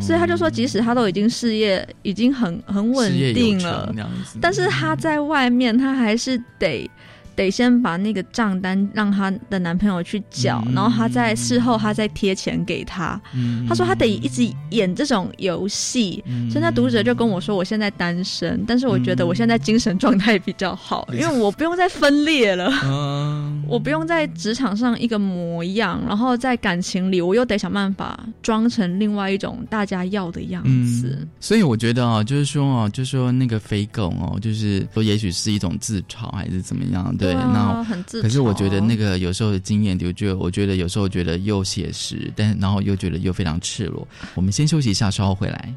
[0.01, 3.93] 所以他就说，即使他都已经事业已经很很稳定了，
[4.41, 6.89] 但是他在外面他还是得
[7.35, 13.19] 得先把那个账单让她的男朋友去缴，嗯然后她在事后她再贴钱给他。
[13.33, 22.71] 嗯她说她得一直演这种游戏，嗯所以那读者就跟我说，我现在单身，但是我觉得我现在精神状态比较好，因为我不用再分裂了。
[22.83, 31.17] 嗯我不用在职场上一个模样，然后在感情里我又得想办法装成另外一种大家要的样子。
[31.21, 37.83] 嗯，所以我觉得啊，就是说啊，就是说那个肥狗哦，就是说也许是一种自嘲还是怎么样，对，啊，那。
[37.83, 38.21] 很自。
[38.21, 44.07] 可是我觉得那个有时候的经验，就觉得我觉得有时候觉得又写实，但然后又觉得又非常赤裸。
[44.35, 45.73] 我们先休息一下，稍后回来。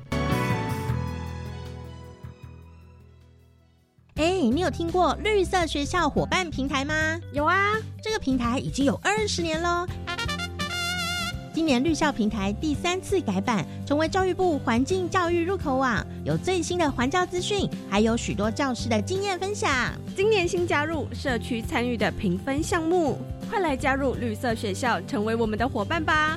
[4.16, 6.94] 哎，你有听过绿色学校伙伴平台吗？
[7.32, 9.86] 有啊，这个平台已经有二十年喽。
[11.56, 19.70] 今年绿校平台第三次改版，成为教育部环境教育入口网，有最新的环教资讯，还有许多教师的经验分享。
[20.14, 23.16] 今年新加入社区参与的评分项目，
[23.48, 26.36] 快来加入绿色学校，成为我们的伙伴吧！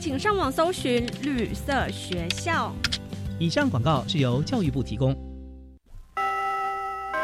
[0.00, 2.72] 请上网搜寻绿色学校。
[3.40, 5.16] 以上广告是由教育部提供。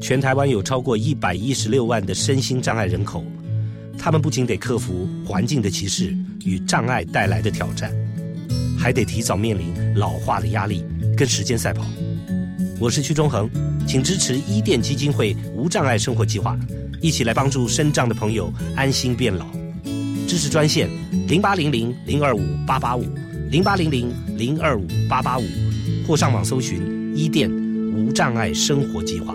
[0.00, 3.24] 全台湾有超过一百一十六万的身心障碍人口，
[3.98, 7.92] 他们不仅得克服环境的歧视与障碍带来的挑战，
[8.78, 10.84] 还得提早面临老化的压力，
[11.16, 11.84] 跟时间赛跑。
[12.80, 13.50] 我是屈中恒，
[13.86, 16.58] 请支持伊甸基金会无障碍生活计划，
[17.02, 19.46] 一起来帮助身障的朋友安心变老。
[20.26, 20.88] 支持专线
[21.26, 23.04] 零八零零零二五八八五
[23.50, 25.44] 零八零零零二五八八五，
[26.06, 29.34] 或上网搜寻伊甸无障碍生活计划。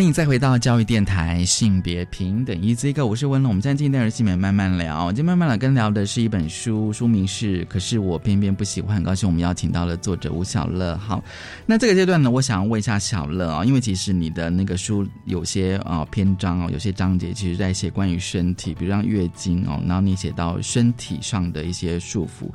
[0.00, 3.50] 欢迎再回到教育电台性别平等一这个，我是温龙。
[3.50, 8.92] 我们现在进入的是性别慢慢聊，今天慢慢聊跟聊的是一本书，书名是《可是我偏偏不喜欢》。
[8.94, 10.96] 很高兴我们邀请到了作者吴小乐。
[10.96, 11.22] 好，
[11.66, 22.48] 那这个阶段呢，我想问一下小乐啊、因为其实你的那个书有些啊、篇章哦，有些章节其实在写关于身体，比如像月经哦，然后你写到身体上的一些束缚。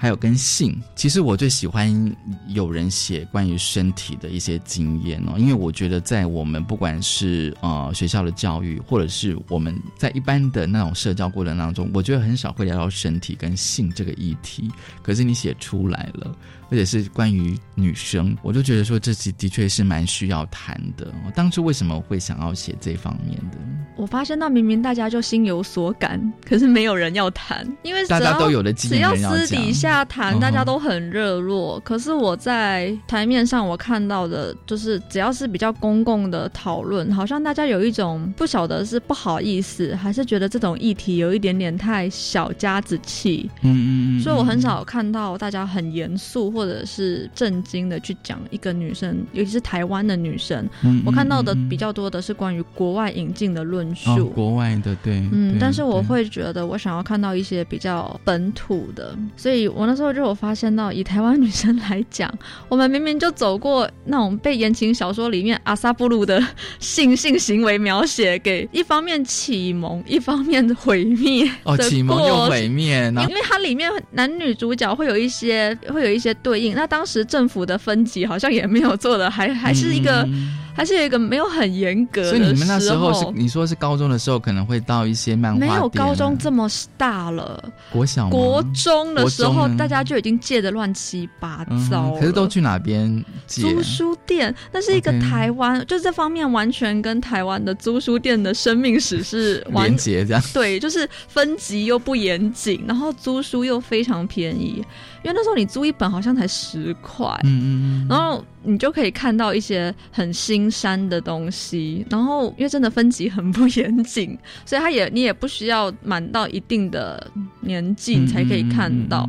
[0.00, 2.16] 还有跟性，其实我最喜欢
[2.48, 14.70] 有人写关于身体的一些经验哦，因为我觉得在我们不管是呃学校的教育，或者是我们在一般的那种社交过程当中，我觉得很少会聊到身体跟性这个议题。
[15.02, 16.34] 可是你写出来了，
[16.70, 21.12] 而且是关于女生，我就觉得说这的的确是蛮需要谈的。
[21.26, 23.58] 我当初为什么会想要写这方面的？
[23.96, 31.80] 我发现到明明大家就心有所感，可是没有人要谈，因为大家都有的经验只要讲私底下谈，嗯大家都很热络。
[31.80, 43.50] 可是我在台面上我看到的，就是只要是比较公共的讨论，好像大家有一种不晓得是不好意思，还是觉得这种议题有一点点太小家子气。
[43.62, 50.68] 嗯嗯嗯，所以我很少看到大家很严肃或者是震惊的去讲一个女生，尤其是台湾的女生。
[50.82, 54.10] 嗯我看到的比较多的是关于国外引进的论述。
[54.10, 62.30] 哦，国外的对，嗯，但是我会觉得我想要看到一些比较本土的，所以我那时候就有发现到，以台湾女生来讲，
[62.68, 66.38] 我们明明就走过那种被言情小说里面阿萨布鲁的
[66.78, 80.28] 性性行为描写给一方面启蒙，一方面毁灭哦，启蒙又毁灭，然后因为它里面男女主角会有一些会有一些对应，那当时政府的分级好像也没有做的，还 还是一个、
[80.74, 92.12] 还是有一个没有很严格所以你们那时候是你说是高中的时候，可能会到一些漫画没有高中这么大了，国小国中的时候大家就已经借的乱七八糟。
[92.12, 93.62] 可是都去哪边借？
[93.62, 100.42] 租书店，那是一个台湾，就这方面完全跟台湾的租书店的生命史是完结这样。
[100.52, 104.84] 对，就是分级又不严谨，然后租书又非常便宜。
[105.22, 117.30] 因为那时候你租一本好像才十块，嗯嗯，然后你就可以看到一些很新山的东西，然后因为真的分级很不严谨，所以他也你也不需要满到一定的
[117.60, 119.28] 年纪才可以看到。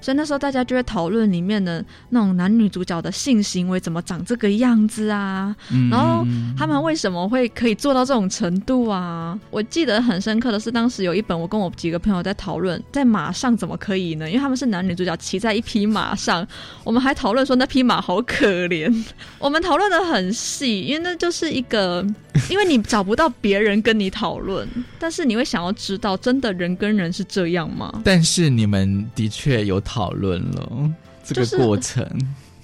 [0.00, 5.54] 所以那时候大家就会讨论里面的那种男女主角的性行为怎么长这个样子啊，
[5.90, 6.24] 然后
[6.56, 9.38] 他们为什么会可以做到这种程度啊？
[9.50, 14.28] 我记得很深刻的是，当时有一本我跟我几个朋友在讨论，在马上怎么可以呢？
[14.28, 16.46] 因为他们是男女主角骑在一匹马上，
[16.84, 19.04] 我们还讨论说那匹马好可怜。
[19.40, 22.06] 我们讨论的很细，因为那就是一个，
[22.48, 28.00] 因为你找不到别人跟你讨论，但是你会想要知道，真的人跟人是这样吗？
[28.04, 29.82] 但是你们的确有。
[29.88, 30.90] 讨论了
[31.24, 32.06] 这个过程，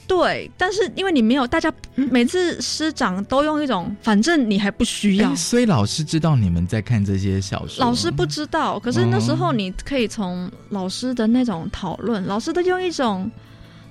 [0.06, 8.78] 对，但是因为你没有，大家每次师长都用一种，反正你还不需要，所以老师知道你们在看这些小说，老师不知道。
[8.78, 13.30] 可是那时候你可以从老师的那种讨论，老师都用一种，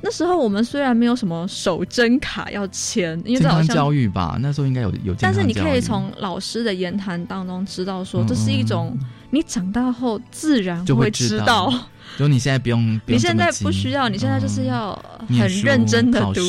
[0.02, 8.96] 那时候我们虽然没有什么手真卡要签，因为健康教育吧，那时候应该有有，但是你可以从老师的言谈当中知道，说这是一种
[9.32, 11.74] 你长大后自然会知道。
[12.18, 14.94] 就你现在不用，你现在不需要，你现在就是要
[15.30, 16.42] 很认真的读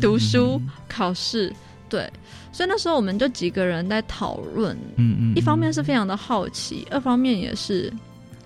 [0.00, 1.52] 读书考试，
[1.88, 2.10] 对。
[2.52, 7.92] 所以那时候我们就几个人在讨论，嗯嗯，一方面是非常的好奇，二方面也是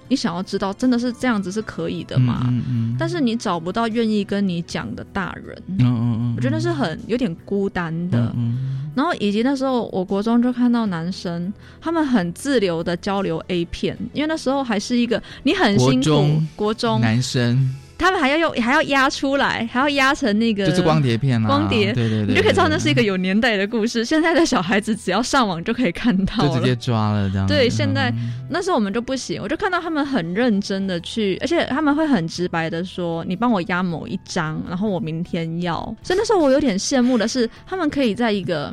[0.09, 2.43] 你想要知道真的是这样子是可以的吗？
[2.49, 2.97] 嗯嗯。
[2.99, 8.91] 但是你找不到愿意跟你讲的大人，我觉得是很有点孤单的，嗯。
[8.95, 17.75] 然后以及那时候，我国中就看到男生他们很自流的交流 A 片，因为那时候还是一个你很辛苦，国中男生。
[17.99, 24.05] 他们还要用，还要压出来，还要压成那个，就是光碟片啊，光碟，对对对，你就可以知道那是一个有年代的故事。
[24.05, 27.47] 现在的小孩子只要上网就可以看到，就直接抓了这样。
[27.47, 28.13] 对，现在
[28.49, 38.73] 那时候我们就不行，我就看到他们很认真的去，而且他们会很直白的说：“你帮我压某一张，然后我明天要。”所以那时候我有点羡慕的是，他们可以在一个。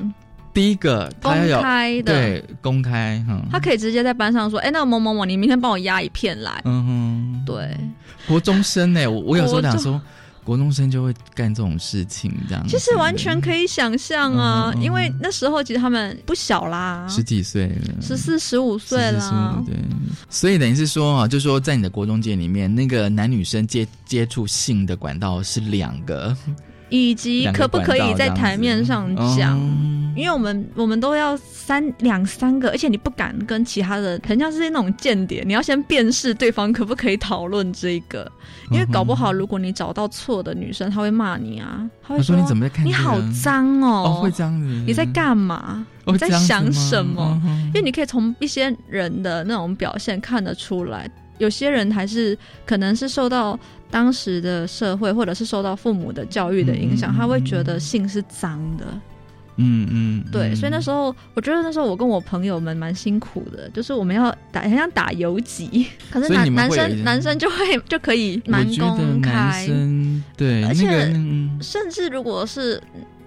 [0.54, 7.78] 第一个公开的，对，公开，他可以直接在班上说：“哎，那个某某某，你明天帮我压一片来。”嗯哼，对，
[8.28, 10.02] 国中生呢，我我有时候想说，
[10.44, 10.72] 国中。
[10.72, 17.70] 生就会干这种事情，这样其实完全可以想象啊，因为那时候其实他们不小啦，十几岁，
[18.02, 19.76] 十四十五岁了，对，
[20.30, 26.36] 所以等于是说啊，就说在你的国中界里面，那个男女生接接触性的管道是两个。
[26.92, 29.60] 以及可不可以在台面上讲？
[30.14, 38.30] 因为我们我们都要三两三个，而且你不敢跟其他的，很像是那种间谍，你要先辨识对方可不可以讨论这个，
[38.72, 42.86] 因为搞不好如果你找到错的女生，她会骂你啊，她会说你怎么在看？
[42.86, 44.68] 你好脏哦，会这样子？
[44.86, 45.88] 你在干嘛？
[46.06, 47.42] 你在想什么？
[47.68, 53.58] 因为你可以从一些人的那种表现看得出来，有些人还是可能是受到。
[53.92, 58.86] 当时的社会，或者是受到父母的教育的影响，他会觉得性是脏的。
[59.58, 69.68] 嗯嗯，对，所以那时候我觉得那时候我跟我朋友们蛮辛苦的，就是我们要打很像打游击，可是男男生男生就会就可以蛮公开，
[70.36, 71.14] 对，而且
[71.62, 72.82] 甚至如果是。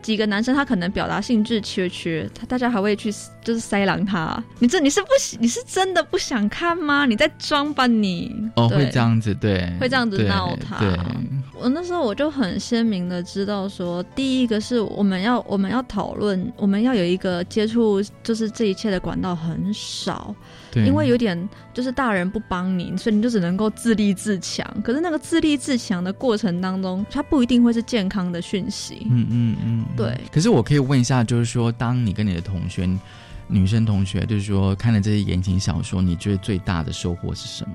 [0.04, 3.10] 几个男生他可能表达兴致缺缺，他大家还会去
[3.44, 4.42] 就是塞狼他。
[4.58, 7.06] 你这你是不你是真的不想看吗？
[7.06, 8.34] 你在装吧你？
[8.56, 10.82] 哦，会这样子对，会这样子闹他。
[11.56, 20.34] 我那时候我就很鲜明的知道说，第一个是我们要我们要讨论，我们要有一个接触，就是这一切的管道很少。
[20.74, 24.66] 因为有点就是大人不帮你，所以你就只能够自立自强。
[24.82, 29.06] 可是那个自立自强的过程当中，它不一定会是健康的讯息。
[29.08, 30.20] 嗯嗯嗯，对。
[30.32, 32.90] 可是我可以问一下，就是说，当你跟你的同学、
[33.46, 37.74] 女生同学，就是说看了这些言情小说，你觉得最大的收获是什么？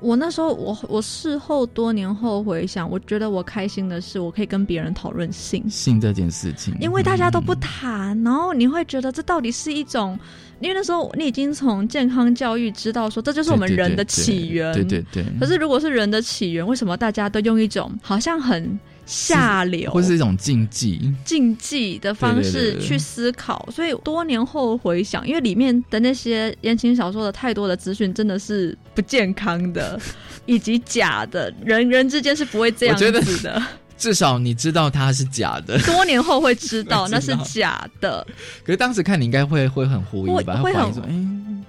[0.00, 10.16] 我那时候，我我事后多年后回想，我觉得我开心的是，我可以跟别人讨论性性这件事情，因为大家都不谈，然后你会觉得这到底是一种，
[10.60, 15.24] 因为那时候你已经从健康教育知道说这就是我们人的起源，对对对。
[15.40, 18.78] 可是如果是人的起源，为什么大家都用一种好像很。
[19.08, 29.98] 下流，或是一种禁忌、禁忌的方式去思考，所以多年后回想，因为里面的那些言情小说的太多的资讯，真的是不健康的，
[30.44, 33.10] 以及假的，人人之间是不会这样子
[33.42, 33.60] 的。
[33.96, 38.24] 至少你知道它是假的，多年后会知道 那是假的。
[38.62, 40.58] 可是当时看你应该会会很狐疑吧？
[40.58, 41.64] 会很，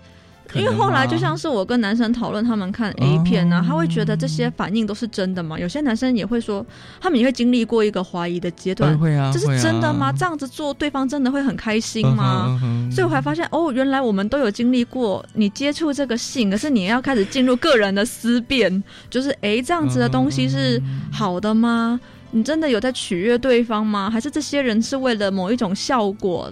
[0.55, 5.59] 因为后来就像是我跟男生讨论他们看 A 片啊，他会觉得这些反应都是真的吗？
[5.59, 6.65] 有些男生也会说，
[6.99, 10.11] 他们也会经历过一个怀疑的阶段，会啊，这是真的吗？
[10.11, 12.59] 这样子做对方真的会很开心吗？
[12.91, 21.99] 所以我还发现哦，原来我们都有经历过，你接触这个性，可是你要开始进入个人的思辨，就是哎，这样子的东西是好的吗？
[22.31, 24.09] 你真的有在取悦对方吗？
[24.09, 26.51] 还是这些人是为了某一种效果？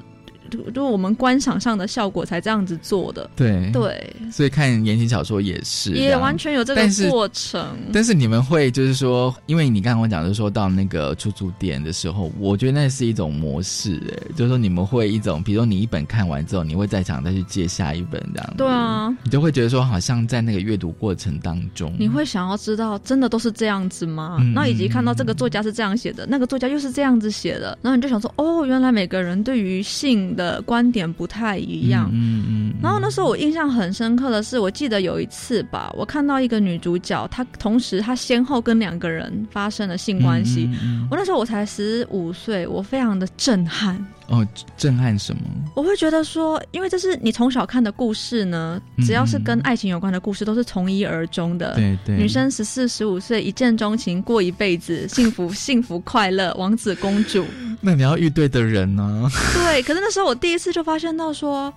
[0.74, 7.66] 就我们观赏上的效果才这样子做的，对对，所以看言情小说也是，也完全有这个过程。
[7.92, 24.38] 但是你们会就是说，因为你刚刚讲，就是说到那个出租店的时候，我觉得那是一种模式，哎，就是说你们会一种，比如说你一本看完之后，你会在场再去借下一本这样，对啊，你就会觉得说，好像在那个阅读过程当中，你会想要知道真的都是这样子吗？
[24.54, 30.36] 那以及看到这个作家是这样写的，那个作家又是这样子写的，然后你就想说，哦，原来每个人对于性。
[30.38, 40.70] 的观点不太一样，嗯嗯，然后那时候我印象很深刻的是，我记得有一次吧，我看到一个女主角，她同时她先后跟两个人发生了性关系，
[41.12, 43.98] 我那时候我才十五岁，我非常的震撼。
[44.28, 45.42] 哦，震撼什么？
[45.76, 51.76] 我会觉得说，因为这是你从小看的故事呢，只要是跟爱情有关的故事，都是从一而终的。
[51.76, 57.46] 对对，女生十四、十五岁一见钟情，过一辈子，幸福、 幸福、快乐，王子公主。
[57.80, 59.30] 那你要遇对的人呢？
[59.54, 61.74] 对，可是那时候我第一次就发现到说，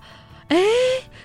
[0.49, 0.57] 哎，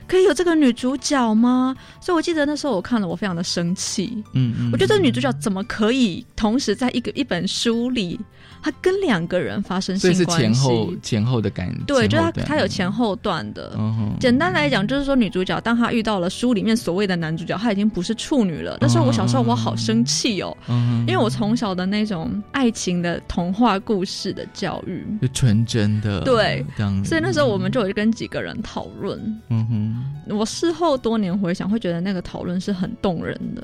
[0.06, 1.74] 可以有这个女主角吗？
[2.00, 4.22] 所以我记得那时候我看了，我非常的生气。
[4.34, 8.20] 嗯嗯，我觉得女主角怎么可以同时在一个一本书里？
[8.62, 13.74] 他跟两个人发生性关系，前后前后的感对，就是他他有前后段的。
[13.78, 18.78] 嗯简单来讲，就是说女主角当她遇到了书里面所谓的男主角，她已经不是处女了。
[18.80, 26.64] 那时候我小时候我好生气哦，嗯因为我从小的那种爱情的童话故事的教育，就纯真的对，
[27.04, 29.20] 所以那时候我们就有跟几个人讨论。
[29.50, 33.62] 嗯哼，我事后多年回想，会觉得那个讨论是很动人的。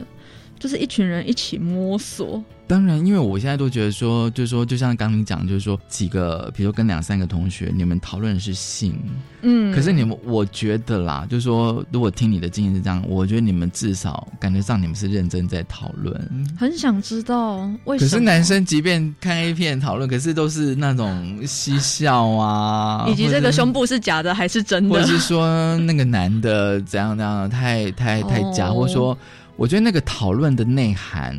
[0.62, 2.40] 就是一群人一起摸索。
[2.68, 8.96] 当然，因为我现在都觉得说，就是说，就像刚你讲，就是说几个，比如说跟两三个同学，你们讨论的是性，
[9.42, 16.16] 嗯，可是你们，我觉得啦，就是说，如果听你的经验是这样，我觉得你们至少感觉上你们是认真在讨论。
[16.56, 18.08] 很想知道为什么？
[18.10, 29.18] 可是男生即便看 A 片讨论，可是都是那种嬉笑啊， 以及这个胸部是假的还是真的，或者是说那个男的怎样怎样，太太太假，或者说。
[29.56, 31.38] 我觉得那个讨论的内涵，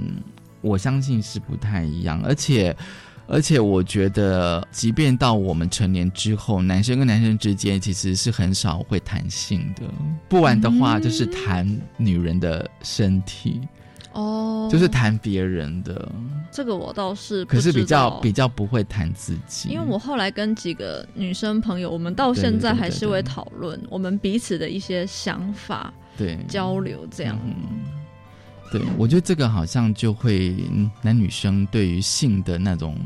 [0.61, 2.75] 我相信是不太一样，而且，
[3.27, 9.83] 而且我觉得，即便到我们成年之后，男生跟男生之间其实是很少会谈性的，
[10.29, 13.59] 不然的话就是谈女人的身体，
[14.13, 16.09] 哦，就是谈别人的。
[16.51, 26.37] 这个我倒是，可是比较比较不会谈自己，因为我后来跟几个女生朋友，我们到现在还是会讨论我们彼此的一些想法，对。
[26.47, 27.39] 交流这样。
[28.73, 30.55] 对，我觉得这个好像就会
[31.03, 32.97] 男女生对于性的那种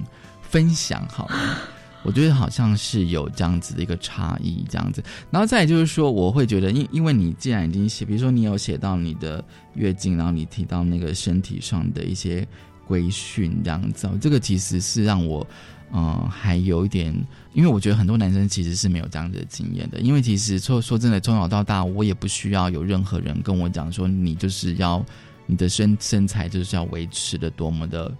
[0.41, 1.29] 分享，好，
[2.03, 5.03] 我觉得好像是有这样子的一个差异，这样子。
[5.29, 9.43] 然后再就是说，我会觉得，因因为你既然已经写，比如说你有写到你的
[9.73, 12.47] 月经，然后你提到那个身体上的一些
[12.87, 15.45] 规训，这样子，这个其实是让我，
[15.91, 17.13] 嗯，还有一点，
[17.51, 25.05] 因为我觉得很多男生其实是没有这样子的经验的，因为其实说说真的，从小到大，我也不需要有任何人跟我讲说，你就是要。
[25.47, 28.13] 你的身身材就是要维持的多么的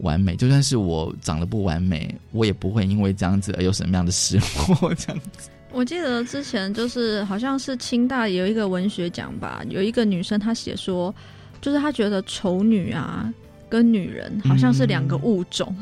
[0.00, 4.94] 完美，就算是我长得不完美，我也不会因为这样子而有什么样的失落。
[4.94, 11.14] 这样子，我记得之前就是好像是清大有一个文学奖吧，有一个女生她写说，
[11.62, 13.32] 就是她觉得丑女啊
[13.70, 15.74] 跟女人好像是两个物种。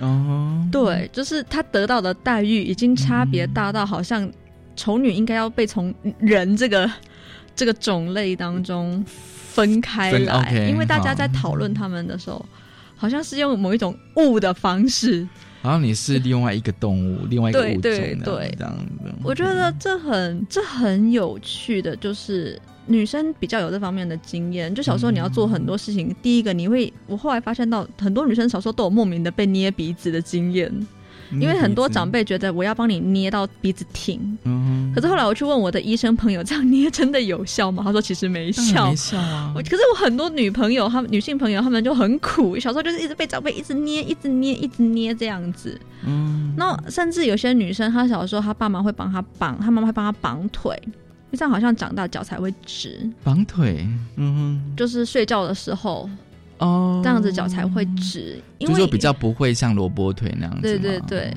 [0.00, 4.28] 哦，对，就是她得到的待遇已经差别大到好像
[4.74, 6.90] 丑女应该要被从人这个
[7.54, 9.04] 这个种类当中。
[9.54, 12.44] 分开来，因为大家在讨论他们的时候，
[12.96, 15.26] 好像是用某一种物的方式。
[15.62, 19.14] 然后你是另外一个动物，另外一个物种，对这样子。
[19.22, 24.74] 我觉得这很这很有趣的，就是女生比较有这方面的经验。
[24.74, 30.70] 就小时候你要做很多事情，第一个你会，我后来发现到很多女生小时候都有莫名的被捏鼻子的经验。
[31.32, 37.82] 因为很多长辈觉得我要帮你捏到鼻子挺，嗯，可是后来我去问我的医生朋友，这样捏真的有效吗？
[37.84, 39.52] 他说其实没效，没效啊。
[39.56, 45.80] 可是我很多女朋友，她们女性朋友，她们就很苦，小时候就是一直被长辈一直捏，一直捏，一直捏这样子。
[46.06, 50.80] 嗯，那甚至有些女生，她小时候她爸妈会帮她绑，她妈妈会帮她绑腿，
[51.32, 53.10] 这样好像长大脚才会直。
[53.22, 56.08] 绑腿，嗯，就是睡觉的时候。
[56.64, 60.62] 哦，这样子脚才会直，就说比较不会像萝卜腿那样子。
[60.62, 61.32] 对对对。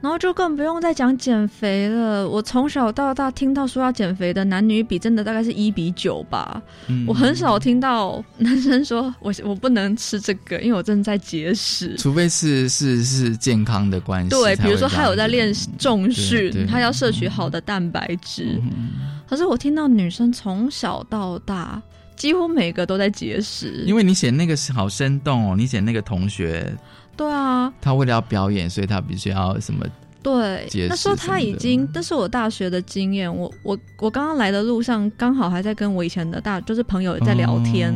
[0.00, 2.28] 然后就更不用再讲减肥了。
[2.28, 6.62] 我从小到大听到说要减肥的男女比，真的大概是一比九吧。
[6.88, 11.96] 嗯我很少听到男生说 我我不能吃这个，因为我正在节食。
[11.96, 18.60] 除非是是是健康的关系，对，比如说他有在练重对训，他要摄取好的蛋白质。
[19.26, 21.80] 可是我听到女生从小到大，
[22.16, 23.84] 几乎每个都在节食。
[23.86, 26.72] 因为你写那个是好生动哦，你写那个同学，
[27.16, 29.86] 对啊，他为了要表演，所以他必须要什么
[30.22, 33.30] 对，那时候他已经，这是我大学的经验。
[33.34, 37.92] 我我我刚刚来的路上，刚好还在跟我以前的大就是朋友在聊天，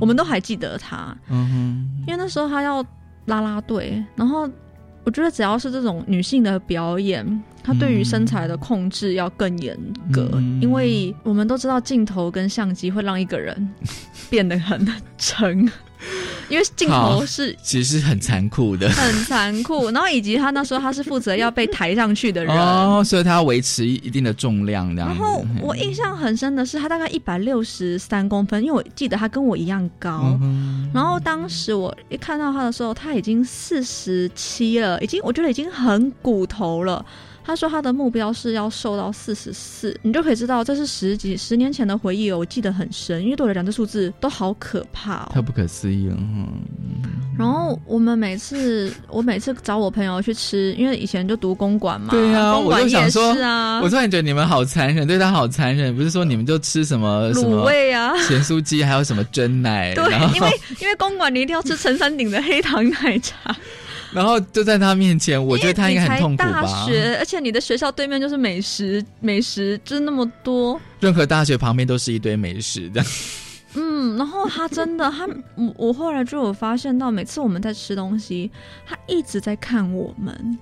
[0.00, 2.84] 我们都还记得他，嗯哼因为那时候他要
[3.24, 4.48] 拉拉队，然后
[5.04, 9.76] 我觉得只要是这种女性的表演，她对于身材的控制要更严
[10.12, 10.60] 格，嗯。
[10.60, 13.68] 因为我们都知道镜头跟相机会让一个人
[14.30, 14.86] 变得很
[15.18, 15.70] 沉，
[16.52, 22.54] 因为镜头是其实很残酷的很残酷， 然后以及他那时候他是负责要被抬上去的人。
[22.54, 25.08] 哦，所以他要维持一定的重量这样。
[25.08, 30.38] 然后我印象很深的是，他大概一百六十三公分，因为我记得他跟我一样高。
[30.42, 37.02] 嗯然后当时我一看到他的时候，他已经四十七了，已经我觉得已经很骨头了。
[37.44, 45.30] 他说他的目标是要瘦到四十四，你就可以知道这是十几十年前的回忆哦，我记得很深，因为对我来讲这数字都好可怕哦。
[45.34, 46.16] 太不可思议了。
[46.18, 46.48] 嗯
[47.38, 55.96] 然后我们每次，我每次找我朋友去吃，因为以前就读公馆嘛，对呀、我公馆夜就想说市啊，我突然觉得你们好残忍，对他好残忍。
[55.96, 63.56] 不是说你们就吃什么什卤味啊，咸酥鸡，还有什么蒸奶，对，因为因为公馆你一定要吃陈山顶的黑糖奶茶，
[64.12, 66.86] 然后就在他面前，我觉得他应该很痛苦吧大。
[66.86, 70.80] 学，而且你的学校对面就是美食，美食就是那么多。
[71.00, 73.02] 任何大学旁边都是一堆美食的。
[73.74, 78.50] 嗯，然后他真的，他我我后来就有发现到，每次我们在吃东西，
[78.86, 80.58] 他一直在看我们，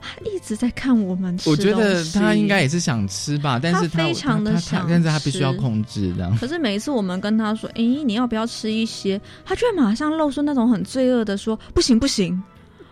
[0.00, 6.36] 他一直在看我们吃我觉得他应该也是想吃吧，但是他非常的想他但是他必须要控制这样。
[6.38, 12.40] 可是每一次我们跟他说：“诶，你要不要吃一些？”他就会马上露出那种很罪恶的说：“不行不行，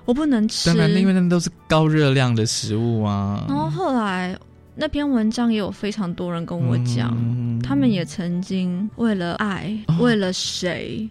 [0.09, 3.45] 我不能吃。”当然，因为那都是高热量的食物啊。
[3.47, 4.35] 然后后来
[4.75, 11.07] 那篇文章也有非常多人跟我讲，嗯他们也曾经为了爱，为了谁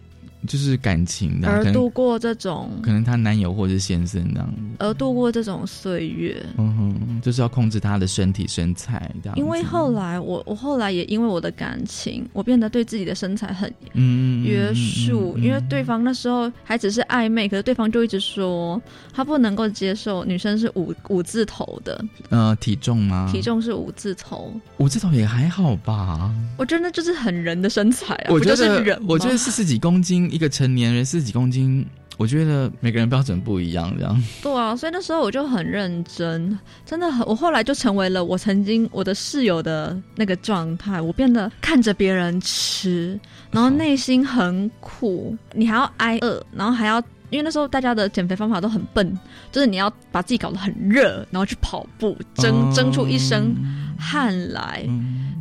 [0.46, 4.62] 就是感情的，而度过这种，可能她男友或者是先生这样子。
[4.78, 6.44] 而度过这种岁月。
[6.56, 9.36] 嗯哼，就是要控制她的身体身材这样。
[9.36, 18.80] 因为后来我我后来也因为我的感情，我变得对自己的身材很嗯约束，因为对方那时候还只是暧昧，可是对方就一直说
[19.12, 23.28] 他不能够接受女生是五五字头的，呃体重吗？
[23.32, 26.32] 体重是五字头，五字头也还好吧。
[26.56, 31.84] 我觉得就是很人的身材啊，我觉得人我觉得四十几公斤一个成年人四十几公斤，
[32.16, 34.24] 我觉得每个人标准不一样这样。
[34.42, 43.18] 对啊，所以那时候我就很认真，真的很，我后来就成为了我曾经我的室友的那个状态，我变得看着别人吃，
[43.50, 47.02] 然后内心很苦，你还要挨饿，然后还要。
[47.30, 49.18] 因为那时候大家的减肥方法都很笨，
[49.52, 53.54] 就是你要把自己搞得很热，然后去跑步，蒸、哦蒸出一身
[53.98, 54.88] 汗来，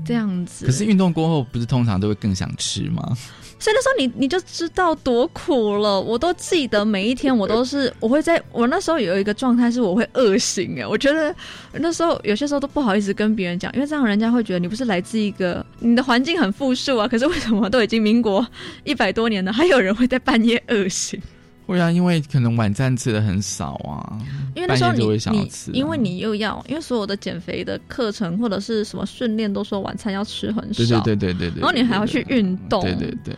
[0.05, 0.65] 这样子。
[0.65, 3.15] 可是运动过后，不是通常都会更想吃吗？
[3.59, 5.99] 所以那时候你你就知道多苦了。
[5.99, 11.35] 我都记得每一天，我都是我会在我那时候有一个状态是我会饿醒哎，我觉得
[11.73, 18.45] 那时候有些时候都不好意思跟别人讲，因为这样人家会觉得你不是来自一个你的环境很富庶啊，可是为什么都已经民国
[18.83, 21.19] 一百多年了，还有人会在半夜饿醒？
[21.67, 24.17] 会啊，因为可能晚餐吃的很少啊，
[24.55, 33.35] 因为那时候你半夜就会想要你因为你又要因为所有的减肥的课程或者是什么训练都说晚餐要吃很对少，对对对对对，然后你还要去运动，对对对。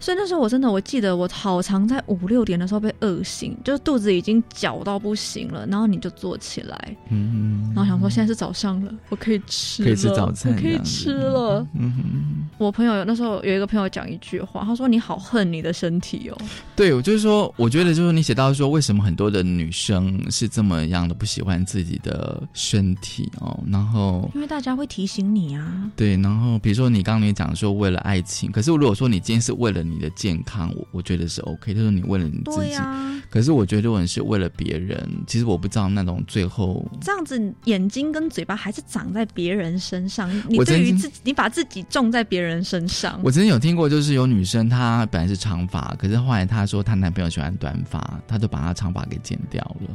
[0.00, 11.66] 所以那时候我真的，我记得我好常在五六点的时候被饿醒，就是肚子已经绞到不行了，然后你就坐起来，嗯，然后想说现在是早上了，我可以吃了，可以吃早餐我可以吃了。
[11.74, 16.38] 嗯哼，我朋友有那时候有一个朋友讲一句话，他说：“你好恨你的身体哦。
[16.74, 32.76] 对，我就是说，我觉得就是你写到说，为什么很多的女生是这么样的不喜欢自己的身体哦，然后”因为大家会提醒你啊，对，然后比如说你刚刚也讲说为了爱情，可是如果说你今天是为了你的健康，我我觉得是 OK，他说你为了你自己。
[33.28, 43.20] 可是我觉得如果你是为了别人，其实我不知道那种最后这样子眼睛跟嘴巴还是长在别人身上，你对于自己，你把自己种在别人身上。
[43.22, 49.90] 我曾经有听过，就是有女生她本来是长发，可是后来她说她男朋友喜欢短发，她就把她长发给剪掉了。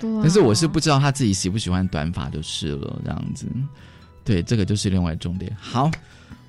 [0.00, 3.46] 对啊但是我是不知道她自己喜不喜欢短发就是了，这样子。
[4.24, 5.56] 对，这个就是另外重点。
[5.56, 5.88] 好，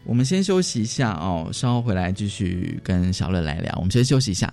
[0.07, 3.73] 我们先休息一下哦，稍后回来继续跟小乐来聊。
[3.75, 4.51] 我们先休息一下。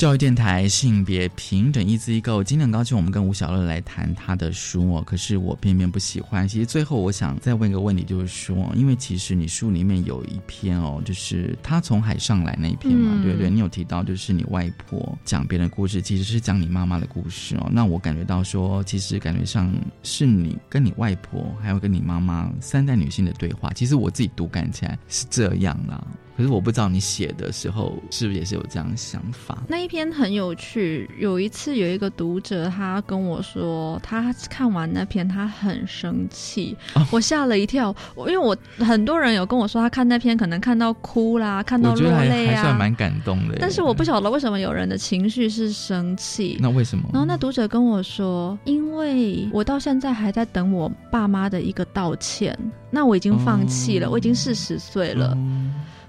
[0.00, 5.02] 教育电台性别平等一字一构，今天很高兴我们跟吴小乐来谈他的书哦。
[5.06, 6.48] 可是我偏偏不喜欢。
[6.48, 13.50] 其实最后我想再问一个问题，就是说，因为其实你书里面有一篇哦，就是他从海上来那一篇嘛，对不对？
[13.50, 17.68] 你有提到就是你外婆讲别人的故事，其实是讲你妈妈的故事哦。
[17.70, 19.70] 那我感觉到说，其实感觉上
[20.02, 23.70] 是你跟你外婆还有跟你妈妈三代女性的对话。
[23.74, 26.02] 其实我自己读感起来是这样啦。
[26.40, 29.58] 可是我不知道你写的时候是不是也是有这样的想法。
[29.68, 31.06] 那一篇很有趣。
[31.18, 36.74] 有一次有一个读者他跟我说，他看完那篇他很生气，
[37.10, 37.94] 我吓了一跳。
[38.16, 43.58] 因为我很多人有跟我说，他看那篇可能看到哭啦，看到落泪啊，还算蛮感动的。
[43.60, 46.56] 但是我不晓得为什么有人的情绪是生气。
[46.58, 47.10] 那为什么？
[47.12, 52.58] 然后那读者跟我说，因为我到现在还在等我爸妈的一个道歉。
[52.90, 55.36] 那我已经放弃了，我已经四十岁了。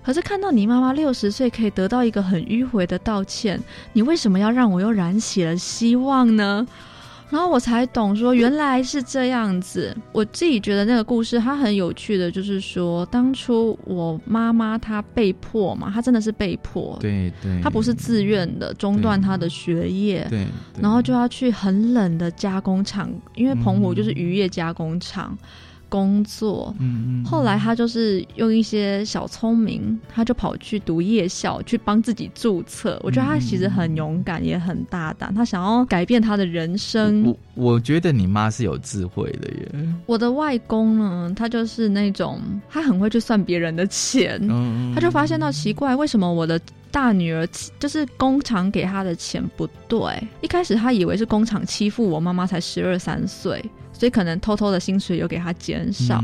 [0.03, 3.61] 可是看到你妈妈六十岁可以得到一个很迂回的道歉，
[3.93, 6.65] 你为什么要让我又燃起了希望呢？
[7.29, 9.95] 然后我才懂说原来是这样子。
[10.11, 20.45] 我自己觉得那个故事它很有趣的，就是说当初我妈妈她被迫嘛，她真的是被迫，对对，她不是自愿的中断她的学业，对，
[20.81, 25.37] 然后就要去很冷的加工厂，因为澎湖就是渔业加工厂。
[25.91, 32.97] 工作，嗯嗯，后来他就是用一些小聪明，他就跑去读夜校，去帮自己注册。
[33.03, 37.25] 我觉得他其实很勇敢，也很大胆，他想要改变他的人生。
[37.25, 37.37] 我
[37.73, 39.93] 我觉得你妈是有智慧的耶。
[40.05, 42.39] 我的外公呢，他就是那种
[42.69, 44.39] 他很会去算别人的钱，
[44.95, 46.57] 他就发现到奇怪，为什么我的
[46.89, 47.45] 大女儿
[47.77, 49.99] 就是工厂给他的钱不对？
[50.39, 53.61] 一开始他以为是工厂欺负我妈妈，才十二三岁。
[54.01, 56.23] 所以可能偷偷的薪水有给他减少。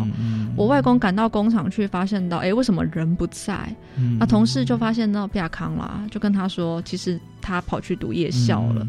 [0.56, 3.72] 我外公赶到工厂去，发现到，哎，为什么人不在？
[4.20, 8.88] 那同事就发现到比亚康啦，就跟他说，其实他跑去读夜校了。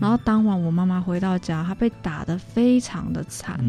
[0.00, 3.60] 然后当晚我妈妈回到家，她被打的非常的惨。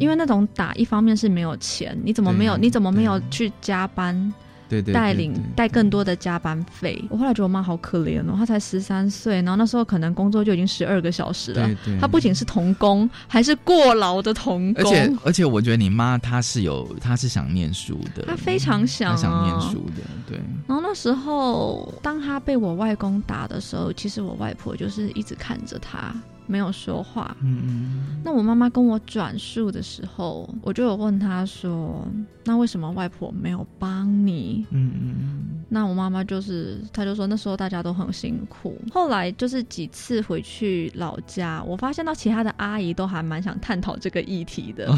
[0.00, 2.56] 因为那种打，一方面是没有钱，你怎么没有？
[2.56, 4.34] 你怎么没有去加班？
[4.68, 7.02] 对对，带领带更多的加班费。
[7.08, 11.70] 我后来觉得我妈好可怜哦，她才十三岁，然后那时候可能工作就已经十二个小时了。
[12.00, 14.84] 她不仅是童工，还是过劳的童工。
[14.84, 20.02] 而且而且，我觉得你妈她是有，她是想念书的，她非常想想念书的。
[20.28, 20.38] 对。
[20.66, 26.14] 然后那时候，当她被我外公打的时候，其实我外婆就是一直看着她。
[26.46, 27.36] 没有说话。
[27.42, 28.20] 嗯嗯。
[28.24, 32.06] 那我妈妈跟我转述的时候，我就有问她说
[32.44, 35.64] ：“那为什么外婆没有帮你？”嗯嗯。
[35.68, 38.78] 那我妈妈就是，她就说那时候大家都很辛苦。
[38.92, 44.88] 后来就是几次回去老家，我发现到其他的阿姨都还蛮想探讨这个议题的，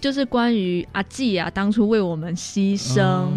[0.00, 3.28] 就是关于阿季啊当初为我们牺牲，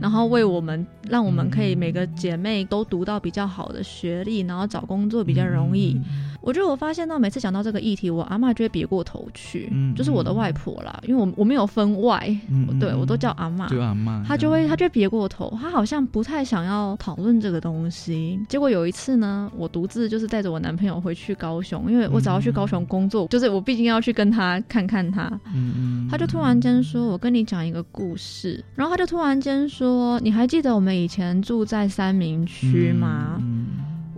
[0.00, 6.00] 然后为我们让我们可以每个姐妹都读到比较好的学历，然后找工作比较容易。
[6.42, 12.34] 我觉得我发现到每次讲到这个议题，我阿妈就会别过头去，就是我的外婆啦，因为我我没有分外，
[12.80, 13.50] 对我都叫阿。
[13.50, 18.40] 妈，阿妈，她就会她就别过头，她好像不太想要讨论这个东西。
[18.48, 33.42] 结果有一次呢，我独自就是带着我男朋友回去高雄，因为我只要去高雄工作，就是我毕竟要去跟他看看他，嗯嗯，他就突然间说：“我跟你讲一个故事。”然后他就突然间说：“你还记得我们以前住在三明区吗？”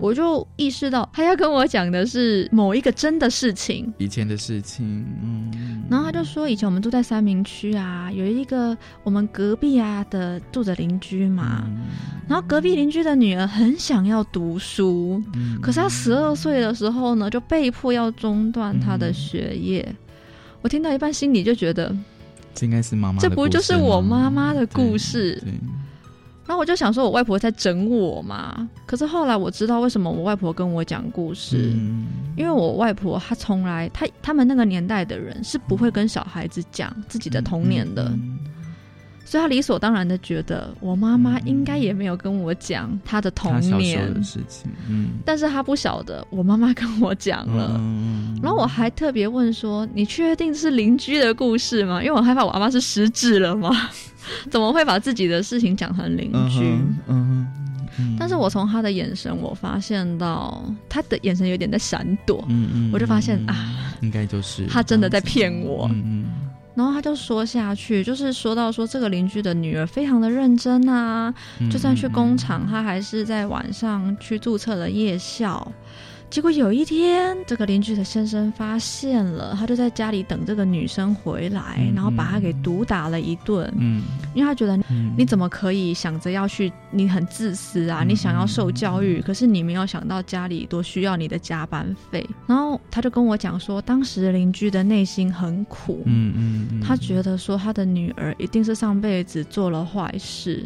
[0.02, 5.06] 我就意识到他要跟我讲的是某一个真的事情，以前的事情。
[5.22, 11.64] 嗯，然后他就说，以前我们住在三明区啊，有一个我们隔壁啊的住着邻居嘛，
[12.28, 15.22] 然后隔壁邻居的女儿很想要读书，
[15.62, 19.94] 可是她十二岁的时候呢，就被迫要中断她的学业。
[20.62, 21.94] 我听到一半，心里就觉得，
[22.52, 25.40] 这应该是妈妈，这不就是我妈妈的故事？
[26.46, 28.68] 然后我就想说，我外婆在整我嘛。
[28.84, 31.72] 可是后来我知道为什么我外婆跟我讲故事，
[32.36, 38.12] 因为我外婆她从来，她他们那个年代的人是不会跟小孩子讲自己的童年的，
[39.32, 44.70] 所以他理所当然的觉得我妈妈应该也没有跟我讲她的童年的事情。
[44.90, 47.80] 嗯，但是他不晓得我妈妈跟我讲了。
[48.42, 53.70] 然后我还特别问说：“你确定是邻居的故事吗？”因为我害怕我阿妈是失智了吗？
[54.52, 56.60] 怎么会把自己的事情讲成邻居？
[57.08, 57.48] 嗯
[58.18, 62.42] 但是我从他的眼神，我发现到他的眼神有点在闪躲。
[62.48, 65.86] 嗯嗯，我就发现啊，应该就是他真的在骗我。
[65.92, 66.21] 嗯嗯，
[66.74, 71.32] 然后他就说下去，就是说到说这个邻居的女儿非常的认真啊，
[71.70, 75.70] 就算去工厂，她还是在晚上去注册了夜校。
[76.32, 83.70] 结果有一天，这个邻居的先生发现了，他就在家里等这个女生回来，嗯然后把她给毒打了一顿。
[83.76, 84.02] 嗯
[84.34, 92.26] 因为他觉得嗯你怎么可以想着要去，你很自私啊，嗯你想要受教育，可是你没有想到家里多需要你的加班费。
[92.46, 100.64] 然后他就跟我讲说，当时邻居的内心很苦，嗯嗯嗯，他觉得说他的女儿一定是上辈子做了坏事，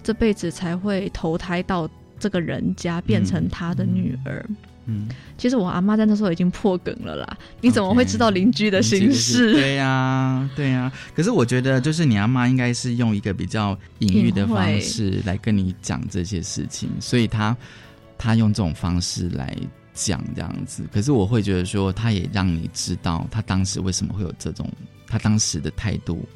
[0.00, 1.90] 这辈子才会投胎到
[2.20, 4.46] 这个人家变成他的女儿。
[4.90, 9.52] 嗯，其实我阿妈在那时候已经破梗了啦，你怎么会知道邻居的心事？
[9.52, 17.54] 对呀、对呀、可是我觉得，就是你阿妈应该是用一个比较隐喻的方式来跟你讲这些事情，所以她
[18.16, 19.54] 她用这种方式来
[19.92, 20.82] 讲这样子。
[20.90, 24.66] 可是我会觉得说，她也让你知道她当时为什么会有这种，
[25.06, 26.26] 她当时的态度，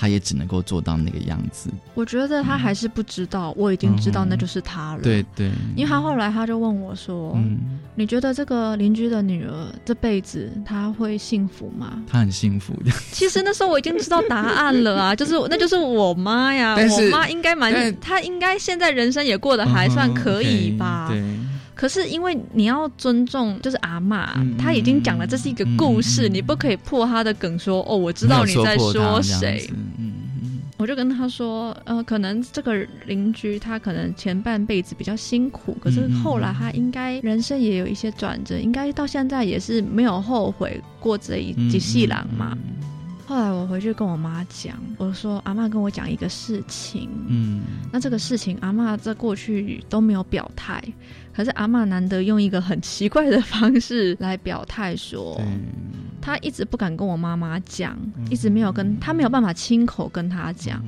[0.00, 1.68] 她也只能够做到那个样子。
[1.94, 5.02] 我觉得他还是不知道，我已经知道那就是他了。
[5.02, 7.58] 对对，因为他后来他就问我说：“嗯，
[7.94, 9.52] 你觉得这个邻居的女儿
[9.84, 12.90] 这辈子她会幸福吗她很幸福的。
[13.12, 21.08] ”其实那时候我已经知道答案了啊， 就是那就是我妈呀，我妈应该蛮但，她应该现在人生也过得还算可以吧。
[21.10, 21.49] 嗯对。
[21.80, 29.66] 可是因为你要尊重，就是阿嬷，嗯她已经讲了这是一个故事，你不可以破她的梗说哦，我知道你在说谁。
[29.96, 30.12] 嗯
[30.76, 32.74] 我就跟他说，呃，可能这个
[33.04, 42.56] 邻居他可能前半辈子比较辛苦，可是后来他应该人生也有一些转折，应该到现在也是没有后悔过这一嗯几细郎嘛。
[43.30, 47.62] 后来我回去跟我妈讲，我说阿妈跟我讲一个事情，嗯，
[47.92, 50.82] 那这个事情阿妈在过去都没有表态，
[51.32, 55.40] 可是阿妈难得用一个很奇怪的方式来表态说。
[56.20, 57.96] 她一直不敢跟我妈妈讲，
[58.28, 60.82] 一直没有跟她没有办法亲口跟她讲，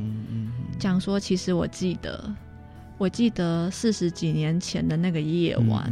[0.80, 2.28] 讲说其实我记得，
[2.98, 5.88] 我记得四十几年前的那个夜晚，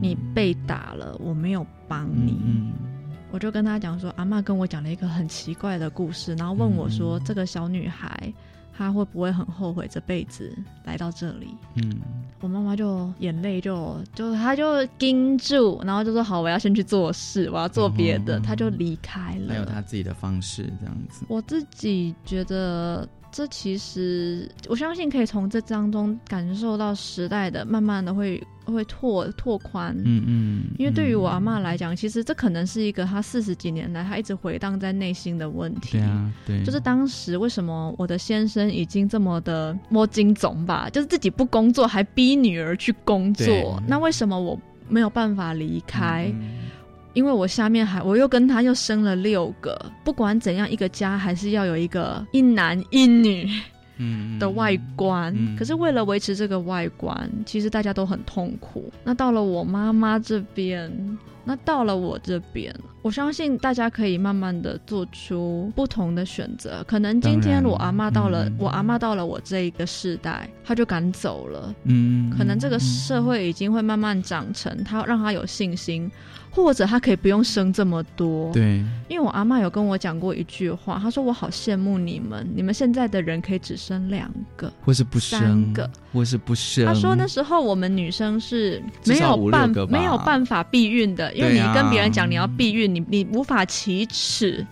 [0.00, 2.72] 你被打了，我没有帮你。
[3.34, 8.32] 我就跟他讲说，阿妈跟我讲了一个很奇怪的故事，然后问我说，这个小女孩
[8.72, 11.48] 她会不会很后悔这辈子来到这里？
[11.74, 12.00] 嗯，
[12.40, 19.48] 我妈妈就眼泪就就她就盯住，然后就说好，我要先去做事，我要做别的，她就离开了。
[19.48, 21.24] 还有她自己的方式这样子。
[21.28, 23.08] 我自己觉得。
[23.36, 35.98] 这其实，我相信可以从这当中感受到时代的慢慢的会会拓拓宽，嗯嗯，因为对于我阿妈来讲，其实这可能是一个她四十几年来她一直回荡在内心的问题。
[35.98, 44.56] 对啊，对，就是当时为什么我的先生已经这么的摸金总吧，就是自己不工作还逼女儿去工作，那为什么我
[44.88, 46.32] 没有办法离开？
[46.32, 46.63] 嗯
[47.14, 53.48] 因为我下面还我又跟他又生了六个，不管怎样，一个家还是要有一个一男一女
[54.38, 55.32] 的外观。
[55.36, 58.92] 嗯、可是为了维持这个外观，其实大家都很痛苦。
[59.04, 60.90] 那到了我妈妈这边，
[61.44, 66.82] 那到了我这边，我相信大家可以慢慢的做出不同的选择。
[66.88, 71.72] 可能今天我阿妈到了，嗯、我阿妈到了我这一个世代，她就敢走了。
[71.84, 76.10] 嗯，可能这个社会已经会慢慢长成，她让她有信心。
[76.54, 78.76] 或者他可以不用生这么多，对，
[79.08, 86.86] 因为我阿妈有跟我讲过一句话，她说我好羡慕你们，你们现在的人可以只生两个，或是不生，三个，或是不生。
[86.86, 94.64] 她说那时候我们女生是没有办没有办法避孕的，因为你跟别人讲你要避孕，你你无法启齿。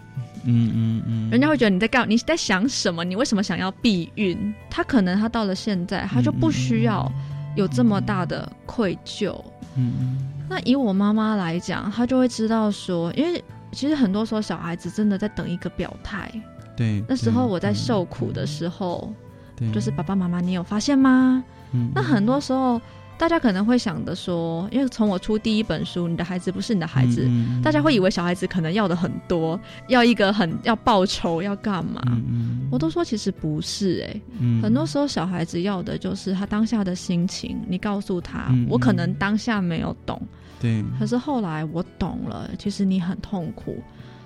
[0.45, 3.05] 嗯嗯嗯，人家会觉得你在干，你在想什么？
[3.05, 4.53] 你为什么想要避孕？
[4.68, 7.11] 他可能他到了现在，他就不需要
[7.57, 9.33] 有这么大的愧疚。
[9.76, 10.32] 嗯嗯。
[10.49, 16.30] 那以我妈妈来讲，她就会知道说，因为其实很多时候小孩子真的在等一个表态。
[16.76, 19.12] 对，那时候我在受苦的时候，
[19.55, 21.43] 对，就是爸爸妈妈，你有发现吗？
[21.72, 22.80] 嗯，那很多时候
[23.19, 32.03] 大家可能会想的说，因为从我出第一本书，你的孩子不是你的孩子，嗯、大家会以为小孩子可能要的很多，要一个很要报仇，要干嘛？
[32.07, 40.21] 嗯、我都说其实不是、欸，哎、嗯，很多时候小孩子要的就是他当下的心情，你告诉他，嗯、我可能当下没有懂。
[40.61, 43.81] 对，可是后来我懂了，其实你很痛苦。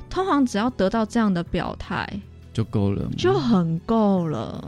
[0.08, 2.08] 通常只要得到这样的表态
[2.54, 4.64] 就够了，就很够了。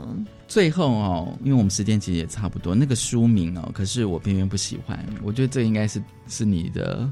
[0.49, 4.97] 最后哦，因为我们时间其实也差不多，那个书名哦，可是我偏偏不喜欢。
[5.23, 7.07] 我觉得这应该是是你的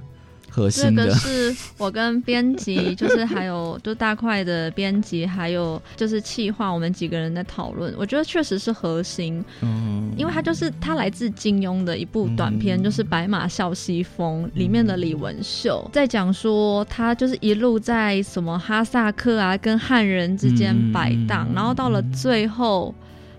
[0.50, 1.06] 核心的。
[1.06, 7.94] 这个是我跟编辑，就是还有就大块的编辑，还有就是企划，我们几个人在讨论。
[7.96, 22.96] 我觉得确实是核心，嗯，因为它就是它来自金庸的一部短片，嗯、就是《白马啸西风》里面的李文秀，在讲说他就是一路在什么哈萨克啊跟汉人之间摆荡，嗯、然后到了最后。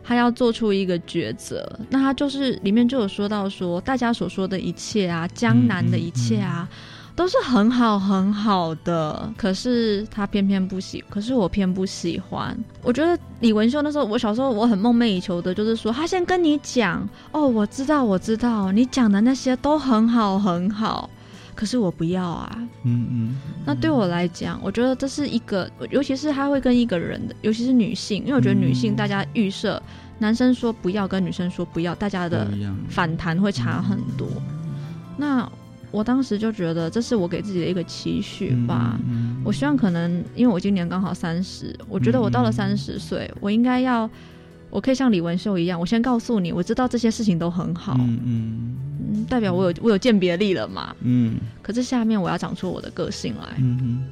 [0.08, 1.70] 他要做出一个抉择。
[1.90, 6.66] 那他就是里面就有说到说，大家所说的一切啊，江南的一切啊。
[7.14, 12.56] 都是很好很好的，可是他偏偏不喜，可是我偏不喜欢。
[12.80, 21.10] 我觉得李文秀那时候，我小时候我很梦寐以求的，就是说他先跟你讲，哦，我知道我知道，你讲的那些都很好很好，
[21.58, 22.56] 可是我不要啊。
[22.84, 23.36] 嗯嗯。
[23.66, 29.82] 那对我来讲，我觉得这是一个，尤其是他会跟一个人的，尤其是女性，因为我觉得女性大家预设，
[30.20, 32.48] 男生说不要跟女生说不要，大家的
[32.88, 34.28] 反弹会差很多。
[35.16, 35.50] 那。
[35.90, 39.00] 我当时就觉得这是我给自己的一个期许吧。
[39.42, 44.08] 我希望可能因为我今年刚好三十，我觉得我到了三十岁，我应该要，
[44.70, 48.76] 我可以像李文秀一样，我先告诉你，我知道这些事情都很好，嗯
[49.12, 51.36] 嗯，代表我有我有鉴别力了嘛，嗯。
[51.62, 54.04] 可是下面我要长出我的个性来，嗯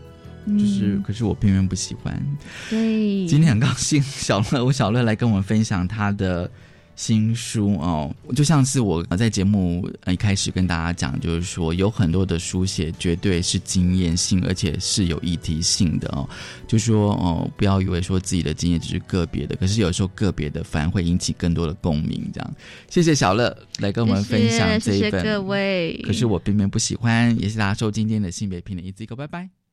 [0.46, 2.22] 就是，可是我偏偏不喜欢。
[2.70, 6.50] 对，今天很高兴，小乐，我小乐来跟我们分享他的。
[6.96, 16.28] 新书哦，就像是我在节目一开始跟大家讲，就是说有很多的书写绝对是经验性，而且是有议题性的哦。
[16.66, 22.28] 就说哦，不要以为说自己的经验只是个别的，可是有时候个别的反而会引起更多的共鸣。
[22.32, 22.54] 这样，
[22.88, 25.22] 谢谢小乐来跟我们分享这一本。
[25.22, 27.38] 各位，可是我偏偏不喜欢。
[27.38, 29.65] 也是大家收今天的性别平等一字一个，拜拜。